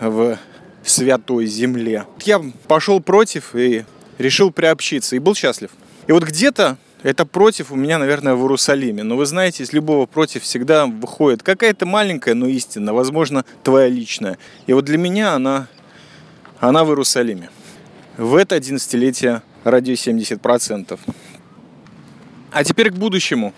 в 0.00 0.38
святой 0.84 1.46
земле? 1.46 2.06
Я 2.24 2.40
пошел 2.68 3.00
против 3.00 3.54
и 3.54 3.84
решил 4.18 4.50
приобщиться, 4.50 5.16
и 5.16 5.18
был 5.18 5.34
счастлив. 5.34 5.70
И 6.06 6.12
вот 6.12 6.24
где-то 6.24 6.78
это 7.02 7.24
против 7.24 7.72
у 7.72 7.76
меня, 7.76 7.98
наверное, 7.98 8.34
в 8.34 8.42
Иерусалиме. 8.42 9.02
Но 9.02 9.16
вы 9.16 9.26
знаете, 9.26 9.62
из 9.62 9.72
любого 9.72 10.06
против 10.06 10.42
всегда 10.42 10.86
выходит 10.86 11.42
какая-то 11.42 11.86
маленькая, 11.86 12.34
но 12.34 12.46
истина, 12.46 12.92
возможно, 12.92 13.44
твоя 13.62 13.88
личная. 13.88 14.38
И 14.66 14.72
вот 14.72 14.84
для 14.84 14.98
меня 14.98 15.34
она, 15.34 15.68
она 16.58 16.84
в 16.84 16.88
Иерусалиме. 16.88 17.50
В 18.16 18.34
это 18.34 18.56
11-летие 18.56 19.42
радио 19.64 19.94
70%. 19.94 20.98
А 22.52 22.64
теперь 22.64 22.90
к 22.90 22.94
будущему. 22.94 23.54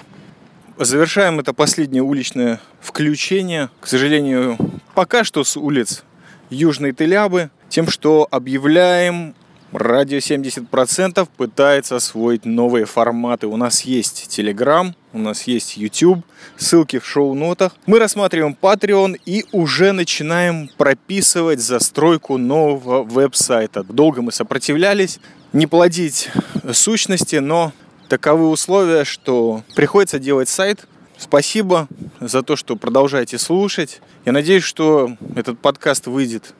Завершаем 0.79 1.41
это 1.41 1.53
последнее 1.53 2.03
уличное 2.03 2.61
включение. 2.81 3.70
К 3.81 3.87
сожалению, 3.87 4.57
пока 4.95 5.25
что 5.25 5.45
с 5.45 5.57
улиц 5.57 6.05
Южной 6.53 6.93
Телябы, 6.93 7.51
тем, 7.69 7.89
что 7.89 8.29
объявляем 8.31 9.35
Радио 9.73 10.19
70% 10.19 11.27
пытается 11.35 11.97
освоить 11.97 12.45
новые 12.45 12.85
форматы. 12.85 13.47
У 13.47 13.57
нас 13.57 13.83
есть 13.83 14.29
Telegram, 14.29 14.93
у 15.15 15.19
нас 15.19 15.45
есть 15.45 15.79
YouTube, 15.79 16.25
ссылки 16.59 16.99
в 16.99 17.07
шоу-нотах. 17.07 17.75
Мы 17.87 17.99
рассматриваем 17.99 18.57
Patreon 18.61 19.19
и 19.25 19.47
уже 19.53 19.93
начинаем 19.93 20.69
прописывать 20.77 21.61
застройку 21.61 22.37
нового 22.37 23.03
веб-сайта. 23.03 23.83
Долго 23.83 24.21
мы 24.21 24.31
сопротивлялись, 24.31 25.21
не 25.55 25.67
плодить 25.67 26.29
сущности, 26.73 27.37
но 27.37 27.73
таковы 28.11 28.51
условия, 28.51 29.05
что 29.05 29.63
приходится 29.75 30.19
делать 30.19 30.51
сайт. 30.51 30.87
Спасибо 31.23 31.87
за 32.20 32.43
то, 32.43 32.57
что 32.57 32.75
продолжаете 32.75 33.39
слушать. 33.39 34.01
Я 34.25 34.33
надеюсь, 34.33 34.64
что 34.64 35.16
этот 35.37 35.57
подкаст 35.61 36.09
выйдет 36.09 36.53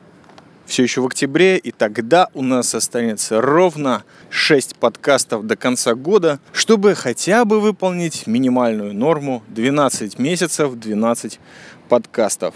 все 0.65 0.83
еще 0.83 1.01
в 1.01 1.05
октябре, 1.05 1.57
и 1.57 1.73
тогда 1.73 2.29
у 2.33 2.41
нас 2.41 2.73
останется 2.73 3.41
ровно 3.41 4.05
6 4.29 4.77
подкастов 4.77 5.45
до 5.45 5.57
конца 5.57 5.95
года, 5.95 6.39
чтобы 6.53 6.95
хотя 6.95 7.43
бы 7.43 7.59
выполнить 7.59 8.25
минимальную 8.25 8.93
норму 8.93 9.43
12 9.49 10.17
месяцев, 10.17 10.75
12 10.75 11.41
подкастов. 11.89 12.55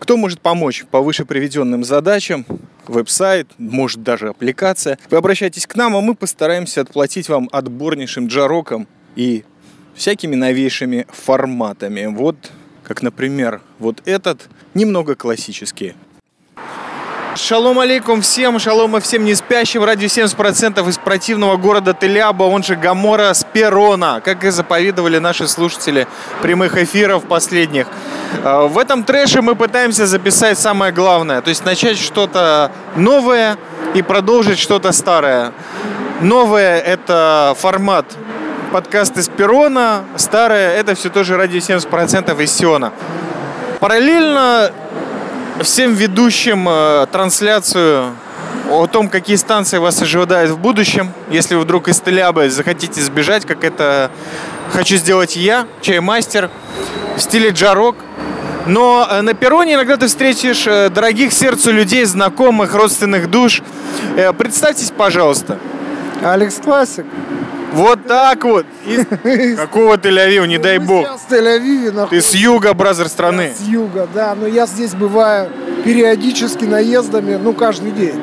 Кто 0.00 0.16
может 0.16 0.40
помочь 0.40 0.86
по 0.90 1.00
выше 1.00 1.24
приведенным 1.24 1.84
задачам? 1.84 2.46
Веб-сайт, 2.88 3.46
может 3.58 4.02
даже 4.02 4.30
аппликация. 4.30 4.98
Вы 5.08 5.18
обращайтесь 5.18 5.68
к 5.68 5.76
нам, 5.76 5.94
а 5.94 6.00
мы 6.00 6.16
постараемся 6.16 6.80
отплатить 6.80 7.28
вам 7.28 7.48
отборнейшим 7.52 8.26
джароком 8.26 8.88
и 9.14 9.44
всякими 9.98 10.36
новейшими 10.36 11.06
форматами. 11.10 12.06
Вот, 12.06 12.36
как, 12.84 13.02
например, 13.02 13.60
вот 13.78 14.00
этот, 14.06 14.48
немного 14.74 15.14
классический. 15.14 15.94
Шалом 17.36 17.78
алейкум 17.78 18.20
всем, 18.20 18.58
шалом 18.58 18.96
и 18.96 19.00
всем 19.00 19.24
не 19.24 19.34
спящим. 19.34 19.84
Радио 19.84 20.06
70% 20.06 20.88
из 20.88 20.98
противного 20.98 21.56
города 21.56 21.94
Теляба, 21.94 22.44
он 22.44 22.62
же 22.64 22.74
Гамора 22.74 23.32
с 23.32 23.44
Перона, 23.44 24.20
как 24.24 24.44
и 24.44 24.50
заповедовали 24.50 25.18
наши 25.18 25.46
слушатели 25.46 26.08
прямых 26.42 26.76
эфиров 26.76 27.24
последних. 27.24 27.86
А, 28.42 28.66
в 28.66 28.76
этом 28.76 29.04
трэше 29.04 29.40
мы 29.40 29.54
пытаемся 29.54 30.06
записать 30.06 30.58
самое 30.58 30.92
главное, 30.92 31.40
то 31.40 31.50
есть 31.50 31.64
начать 31.64 31.98
что-то 31.98 32.72
новое 32.96 33.56
и 33.94 34.02
продолжить 34.02 34.58
что-то 34.58 34.90
старое. 34.90 35.52
Новое– 36.20 36.80
это 36.80 37.54
формат 37.56 38.06
подкаст 38.68 39.16
из 39.16 39.28
Перона, 39.28 40.04
старое– 40.16 40.72
это 40.76 40.94
все 40.94 41.08
тоже 41.08 41.36
радио 41.36 41.58
70% 41.58 42.42
из 42.42 42.52
Сиона. 42.52 42.92
Параллельно 43.80 44.70
всем 45.62 45.94
ведущим 45.94 46.68
э, 46.68 47.06
трансляцию 47.10 48.14
о 48.70 48.86
том, 48.86 49.08
какие 49.08 49.36
станции 49.36 49.78
вас 49.78 50.00
ожидают 50.02 50.50
в 50.50 50.58
будущем. 50.58 51.12
Если 51.30 51.54
вы 51.54 51.62
вдруг 51.62 51.88
из 51.88 52.00
Телябы 52.00 52.50
захотите 52.50 53.00
сбежать, 53.00 53.46
как 53.46 53.64
это 53.64 54.10
хочу 54.72 54.96
сделать 54.96 55.36
я, 55.36 55.66
чаймастер, 55.80 56.50
в 57.16 57.20
стиле 57.20 57.50
джарок. 57.50 57.96
Но 58.66 59.06
э, 59.10 59.22
на 59.22 59.32
перроне 59.34 59.74
иногда 59.74 59.96
ты 59.96 60.08
встретишь 60.08 60.66
э, 60.66 60.90
дорогих 60.90 61.32
сердцу 61.32 61.72
людей, 61.72 62.04
знакомых, 62.04 62.74
родственных 62.74 63.30
душ. 63.30 63.62
Представьтесь, 64.36 64.90
пожалуйста. 64.90 65.58
Алекс 66.22 66.56
Классик. 66.56 67.06
Вот 67.72 68.06
так 68.06 68.44
вот. 68.44 68.66
Из 68.86 69.56
какого 69.56 69.96
Тель-Авива, 69.96 70.46
не 70.46 70.58
дай 70.58 70.78
бог. 70.78 71.06
Ты 72.10 72.20
с 72.20 72.34
юга, 72.34 72.74
бразер 72.74 73.08
страны. 73.08 73.52
С 73.56 73.66
юга, 73.66 74.08
да. 74.12 74.34
Но 74.34 74.46
я 74.46 74.66
здесь 74.66 74.94
бываю 74.94 75.50
периодически 75.84 76.64
наездами, 76.64 77.36
ну, 77.36 77.52
каждый 77.52 77.92
день. 77.92 78.20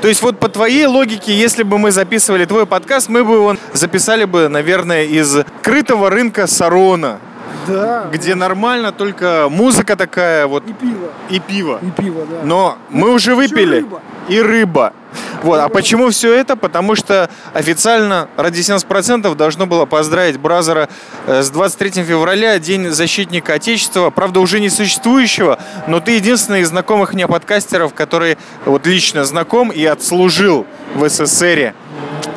То 0.00 0.08
есть 0.08 0.22
вот 0.22 0.38
по 0.38 0.48
твоей 0.48 0.86
логике, 0.86 1.34
если 1.34 1.62
бы 1.62 1.78
мы 1.78 1.90
записывали 1.90 2.46
твой 2.46 2.64
подкаст, 2.64 3.08
мы 3.10 3.22
бы 3.22 3.34
его 3.34 3.56
записали 3.74 4.24
бы, 4.24 4.48
наверное, 4.48 5.04
из 5.04 5.36
крытого 5.62 6.08
рынка 6.08 6.46
Сарона. 6.46 7.18
Да. 7.66 8.08
Где 8.12 8.34
нормально 8.34 8.92
только 8.92 9.48
музыка 9.50 9.96
такая 9.96 10.46
вот. 10.46 10.64
И 10.66 10.72
пиво. 10.72 11.08
И 11.28 11.38
пиво. 11.40 11.78
И 11.82 11.90
пиво, 11.90 12.26
да. 12.30 12.40
Но 12.44 12.78
мы 12.90 13.12
уже 13.12 13.34
выпили. 13.34 13.76
рыба. 13.76 14.00
И 14.28 14.40
рыба. 14.40 14.92
Вот. 15.42 15.58
А 15.58 15.68
почему 15.68 16.10
все 16.10 16.34
это? 16.34 16.56
Потому 16.56 16.94
что 16.94 17.30
официально 17.52 18.28
ради 18.36 18.60
70% 18.60 19.34
должно 19.34 19.66
было 19.66 19.86
поздравить 19.86 20.38
Бразера 20.38 20.88
э, 21.26 21.42
с 21.42 21.50
23 21.50 22.04
февраля, 22.04 22.58
День 22.58 22.90
защитника 22.90 23.54
Отечества. 23.54 24.10
Правда, 24.10 24.40
уже 24.40 24.60
не 24.60 24.68
существующего, 24.68 25.58
но 25.86 26.00
ты 26.00 26.12
единственный 26.12 26.60
из 26.60 26.68
знакомых 26.68 27.14
мне 27.14 27.26
подкастеров, 27.26 27.94
который 27.94 28.38
вот 28.66 28.86
лично 28.86 29.24
знаком 29.24 29.70
и 29.70 29.84
отслужил 29.84 30.66
в 30.94 31.08
СССР. 31.08 31.74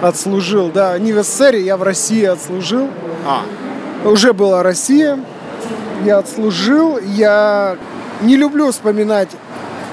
Отслужил, 0.01 0.69
да. 0.69 0.97
Не 0.97 1.13
в 1.13 1.23
СССР, 1.23 1.55
я 1.55 1.77
в 1.77 1.83
России 1.83 2.23
отслужил. 2.23 2.89
А, 3.25 3.43
Уже 4.03 4.33
была 4.33 4.63
Россия. 4.63 5.19
Я 6.03 6.17
отслужил. 6.17 6.99
Я 6.99 7.77
не 8.21 8.35
люблю 8.35 8.71
вспоминать 8.71 9.29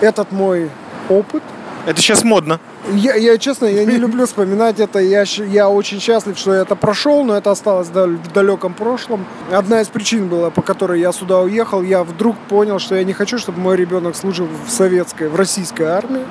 этот 0.01 0.33
мой 0.33 0.71
опыт. 1.09 1.43
это 1.87 2.01
сейчас 2.01 2.25
модно. 2.25 2.61
Я, 2.93 3.15
я, 3.15 3.39
честно, 3.39 3.67
я 3.67 3.85
не 3.85 3.97
люблю 3.97 4.27
вспоминать 4.27 4.81
это. 4.81 4.99
Я, 4.99 5.25
я 5.49 5.69
очень 5.69 6.01
счастлив, 6.01 6.37
что 6.39 6.55
я 6.55 6.63
это 6.63 6.75
прошел, 6.75 7.25
но 7.25 7.37
это 7.37 7.51
осталось 7.51 7.89
в 7.89 8.33
далеком 8.33 8.75
прошлом. 8.75 9.25
Одна 9.53 9.81
из 9.81 9.89
причин 9.89 10.29
была, 10.29 10.51
по 10.51 10.63
которой 10.63 11.01
я 11.01 11.13
сюда 11.13 11.41
уехал. 11.41 11.83
Я 11.83 12.03
вдруг 12.03 12.37
понял, 12.49 12.79
что 12.79 12.97
я 12.97 13.05
не 13.05 13.13
хочу, 13.13 13.39
чтобы 13.39 13.61
мой 13.61 13.77
ребенок 13.77 14.17
служил 14.17 14.49
в 14.67 14.71
советской, 14.71 15.29
в 15.29 15.37
российской 15.37 15.85
армии. 15.85 16.23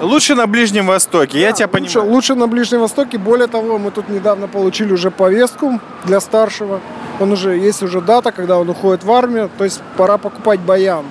Лучше 0.00 0.34
на 0.34 0.46
Ближнем 0.46 0.86
Востоке, 0.86 1.40
я 1.40 1.52
тебя 1.52 1.68
лучше, 1.72 1.94
понимаю. 1.94 2.12
лучше 2.14 2.34
на 2.34 2.46
Ближнем 2.46 2.80
Востоке. 2.80 3.18
Более 3.18 3.48
того, 3.48 3.78
мы 3.78 3.90
тут 3.90 4.08
недавно 4.08 4.48
получили 4.48 4.92
уже 4.92 5.10
повестку 5.10 5.80
для 6.04 6.20
старшего. 6.20 6.80
Он 7.20 7.32
уже 7.32 7.56
есть 7.56 7.82
уже 7.82 8.00
дата, 8.00 8.32
когда 8.32 8.58
он 8.58 8.68
уходит 8.68 9.04
в 9.04 9.12
армию. 9.12 9.50
То 9.56 9.64
есть 9.64 9.80
пора 9.96 10.18
покупать 10.18 10.60
баян. 10.60 11.04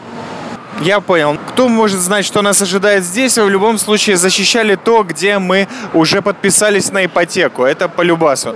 Я 0.81 0.99
понял. 0.99 1.37
Кто 1.49 1.67
может 1.69 1.99
знать, 1.99 2.25
что 2.25 2.41
нас 2.41 2.61
ожидает 2.61 3.03
здесь? 3.03 3.37
Вы 3.37 3.45
в 3.45 3.49
любом 3.49 3.77
случае 3.77 4.17
защищали 4.17 4.75
то, 4.75 5.03
где 5.03 5.39
мы 5.39 5.67
уже 5.93 6.21
подписались 6.21 6.91
на 6.91 7.05
ипотеку. 7.05 7.63
Это 7.63 7.87
по 7.87 8.01
любасу. 8.01 8.55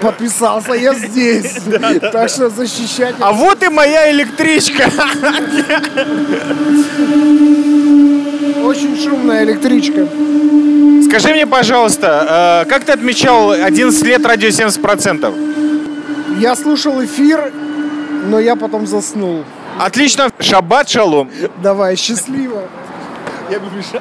Подписался 0.00 0.72
я 0.72 0.94
здесь. 0.94 1.58
Так 2.12 2.28
что 2.30 2.48
защищать. 2.50 3.14
А 3.20 3.32
вот 3.32 3.62
и 3.62 3.68
моя 3.68 4.10
электричка. 4.10 4.90
Очень 8.64 9.00
шумная 9.02 9.44
электричка. 9.44 10.06
Скажи 11.08 11.34
мне, 11.34 11.46
пожалуйста, 11.46 12.64
э, 12.66 12.68
как 12.68 12.84
ты 12.84 12.92
отмечал 12.92 13.52
11 13.52 14.02
лет 14.04 14.26
радио 14.26 14.48
70%? 14.48 16.38
Я 16.38 16.54
слушал 16.56 17.02
эфир, 17.04 17.52
но 18.26 18.38
я 18.38 18.56
потом 18.56 18.86
заснул. 18.86 19.44
Отлично. 19.78 20.30
Шаббат 20.40 20.88
шалом. 20.88 21.30
Давай, 21.62 21.96
счастливо. 21.96 22.62
Я 23.50 23.60
бы 23.60 23.70
мешал. 23.70 24.00